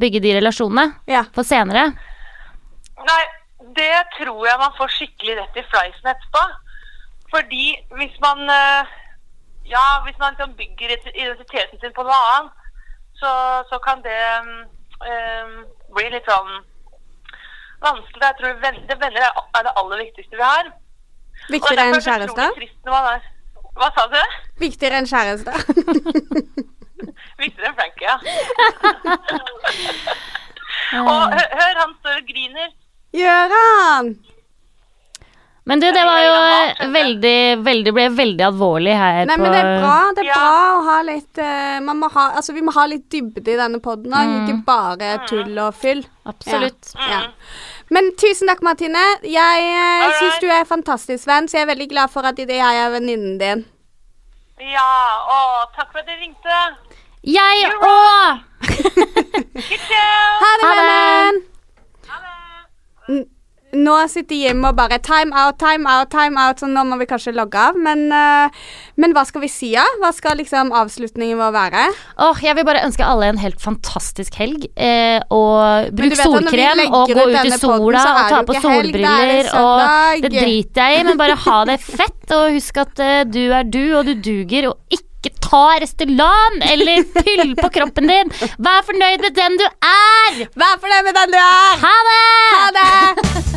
bygge 0.00 0.22
de 0.24 0.34
relasjonene 0.38 0.88
ja. 1.10 1.24
for 1.34 1.46
senere? 1.46 1.90
Nei, 3.02 3.22
det 3.76 3.94
tror 4.18 4.42
jeg 4.46 4.60
man 4.60 4.74
får 4.78 4.92
skikkelig 4.96 5.38
rett 5.40 5.60
i 5.60 5.64
fleisen 5.70 6.12
etterpå. 6.12 6.42
Fordi 7.32 7.70
hvis 7.96 8.18
man 8.24 8.44
eh, 8.50 8.98
Ja, 9.70 10.02
hvis 10.04 10.18
man 10.18 10.34
liksom 10.34 10.56
bygger 10.58 10.90
identiteten 11.14 11.78
sin 11.80 11.92
på 11.96 12.02
noe 12.04 12.16
annet, 12.32 12.50
så, 13.14 13.30
så 13.70 13.78
kan 13.78 14.00
det 14.02 14.16
um, 14.42 15.60
bli 15.94 16.08
litt 16.10 16.26
sånn 16.26 16.50
vanskelig. 17.84 18.24
Jeg 18.26 18.38
tror 18.40 18.58
venner, 18.64 18.96
venner 19.04 19.28
er 19.28 19.62
det 19.68 19.74
aller 19.78 20.02
viktigste 20.02 20.40
vi 20.40 20.42
har. 20.42 20.72
Viktigere 21.50 21.88
enn 21.90 22.00
kjæreste? 22.04 22.44
Hva 23.72 23.88
sa 23.96 24.02
du? 24.12 24.20
Viktigere 24.60 24.96
enn 25.00 25.08
kjæreste. 25.10 25.52
Viktigere 27.42 27.68
enn 27.70 27.78
Frankie, 27.78 28.06
ja. 28.06 28.16
og 31.02 31.22
hør, 31.32 31.48
hør, 31.58 31.74
han 31.80 31.92
står 31.98 32.14
og 32.20 32.24
griner. 32.28 32.70
Gjør 33.16 33.48
han? 33.56 34.06
Men 35.64 35.78
du, 35.78 35.86
det 35.94 36.02
var 36.02 36.18
jo 36.24 36.32
veldig, 36.90 37.62
veldig 37.62 37.92
ble 37.94 38.08
veldig 38.10 38.42
alvorlig 38.48 38.96
her 38.98 39.28
Nei, 39.30 39.36
på 39.38 39.44
men 39.44 39.52
det 39.54 39.60
er 39.60 39.68
bra. 39.78 39.98
Det 40.16 40.22
er 40.24 40.30
ja. 40.32 40.38
bra 40.40 40.56
å 40.72 40.80
ha 40.88 40.96
litt 41.06 41.38
uh, 41.38 41.78
må 41.86 42.08
ha, 42.10 42.24
Altså, 42.40 42.50
vi 42.56 42.64
må 42.66 42.74
ha 42.74 42.82
litt 42.90 43.06
dybde 43.14 43.46
i 43.46 43.60
denne 43.60 43.78
poden 43.84 44.10
mm. 44.10 44.32
ikke 44.40 44.56
bare 44.66 45.12
mm. 45.20 45.24
tull 45.30 45.54
og 45.62 45.70
fyll. 45.78 46.02
Absolutt. 46.26 46.90
Ja. 46.98 47.06
Ja. 47.12 47.20
Men 47.92 48.08
tusen 48.16 48.48
takk, 48.48 48.62
Martine. 48.64 49.02
Jeg 49.26 49.66
eh, 49.68 50.14
syns 50.20 50.40
du 50.40 50.48
er 50.48 50.64
fantastisk 50.68 51.28
venn, 51.28 51.48
så 51.48 51.58
jeg 51.58 51.66
er 51.66 51.72
veldig 51.74 51.88
glad 51.90 52.12
for 52.12 52.24
at 52.28 52.40
jeg 52.40 52.48
er 52.56 52.92
venninnen 52.94 53.36
din. 53.42 53.66
Ja, 54.62 54.88
å, 55.28 55.38
takk 55.76 55.90
for 55.92 56.00
at 56.00 56.08
du 56.08 56.14
ringte. 56.16 56.60
Jeg 57.26 57.68
òg! 57.76 58.40
ha 60.42 60.50
det, 60.62 60.70
vennen. 60.70 61.42
Ha 62.08 62.16
det 62.24 63.41
nå 63.72 63.94
sitter 64.12 64.36
Jim 64.36 64.64
og 64.68 64.76
bare 64.76 64.98
time 65.00 65.32
out, 65.32 65.56
time 65.60 65.88
out, 65.88 66.10
time 66.12 66.36
out, 66.36 66.60
så 66.60 66.68
nå 66.68 66.84
må 66.84 66.98
vi 67.00 67.06
kanskje 67.08 67.32
logge 67.32 67.56
av. 67.56 67.78
Men, 67.80 68.04
uh, 68.12 68.52
men 69.00 69.14
hva 69.16 69.24
skal 69.28 69.44
vi 69.44 69.48
si, 69.52 69.72
da? 69.72 69.80
Ja? 69.80 70.00
Hva 70.02 70.10
skal 70.14 70.36
liksom 70.40 70.72
avslutningen 70.76 71.40
vår 71.40 71.54
være? 71.54 71.84
Åh, 71.92 72.26
oh, 72.28 72.42
Jeg 72.44 72.58
vil 72.58 72.66
bare 72.68 72.82
ønske 72.84 73.06
alle 73.06 73.30
en 73.32 73.40
helt 73.40 73.60
fantastisk 73.62 74.36
helg. 74.40 74.66
Eh, 74.76 75.20
og 75.32 75.92
bruk 75.96 76.16
solkrem 76.18 76.82
og 76.90 77.12
gå 77.12 77.24
ut 77.30 77.38
i 77.38 77.54
sola 77.56 77.78
podden, 77.78 78.00
og 78.02 78.34
ta 78.34 78.42
på 78.48 78.58
solbriller. 78.58 79.22
Helg, 79.22 79.48
det 79.48 79.62
og 79.62 80.26
det 80.26 80.34
driter 80.36 80.92
jeg 80.92 81.00
i, 81.00 81.06
men 81.08 81.22
bare 81.22 81.38
ha 81.46 81.62
det 81.72 81.78
fett. 81.84 82.20
Og 82.36 82.58
husk 82.58 82.82
at 82.84 83.00
uh, 83.00 83.22
du 83.28 83.46
er 83.48 83.64
du, 83.64 83.82
og 83.96 84.04
du 84.08 84.14
duger, 84.20 84.68
og 84.72 84.98
ikke 84.98 85.32
ta 85.40 85.62
Restylan 85.80 86.60
eller 86.66 87.06
fyll 87.14 87.54
på 87.56 87.72
kroppen 87.78 88.10
din. 88.10 88.32
Vær 88.60 88.84
fornøyd 88.88 89.24
med 89.24 89.38
den 89.38 89.56
du 89.60 89.66
er. 89.70 90.44
Vær 90.58 90.76
fornøyd 90.82 91.08
med 91.08 91.18
den 91.22 91.34
du 91.36 91.40
er. 91.40 91.82
Ha 91.86 92.68
det! 92.76 93.51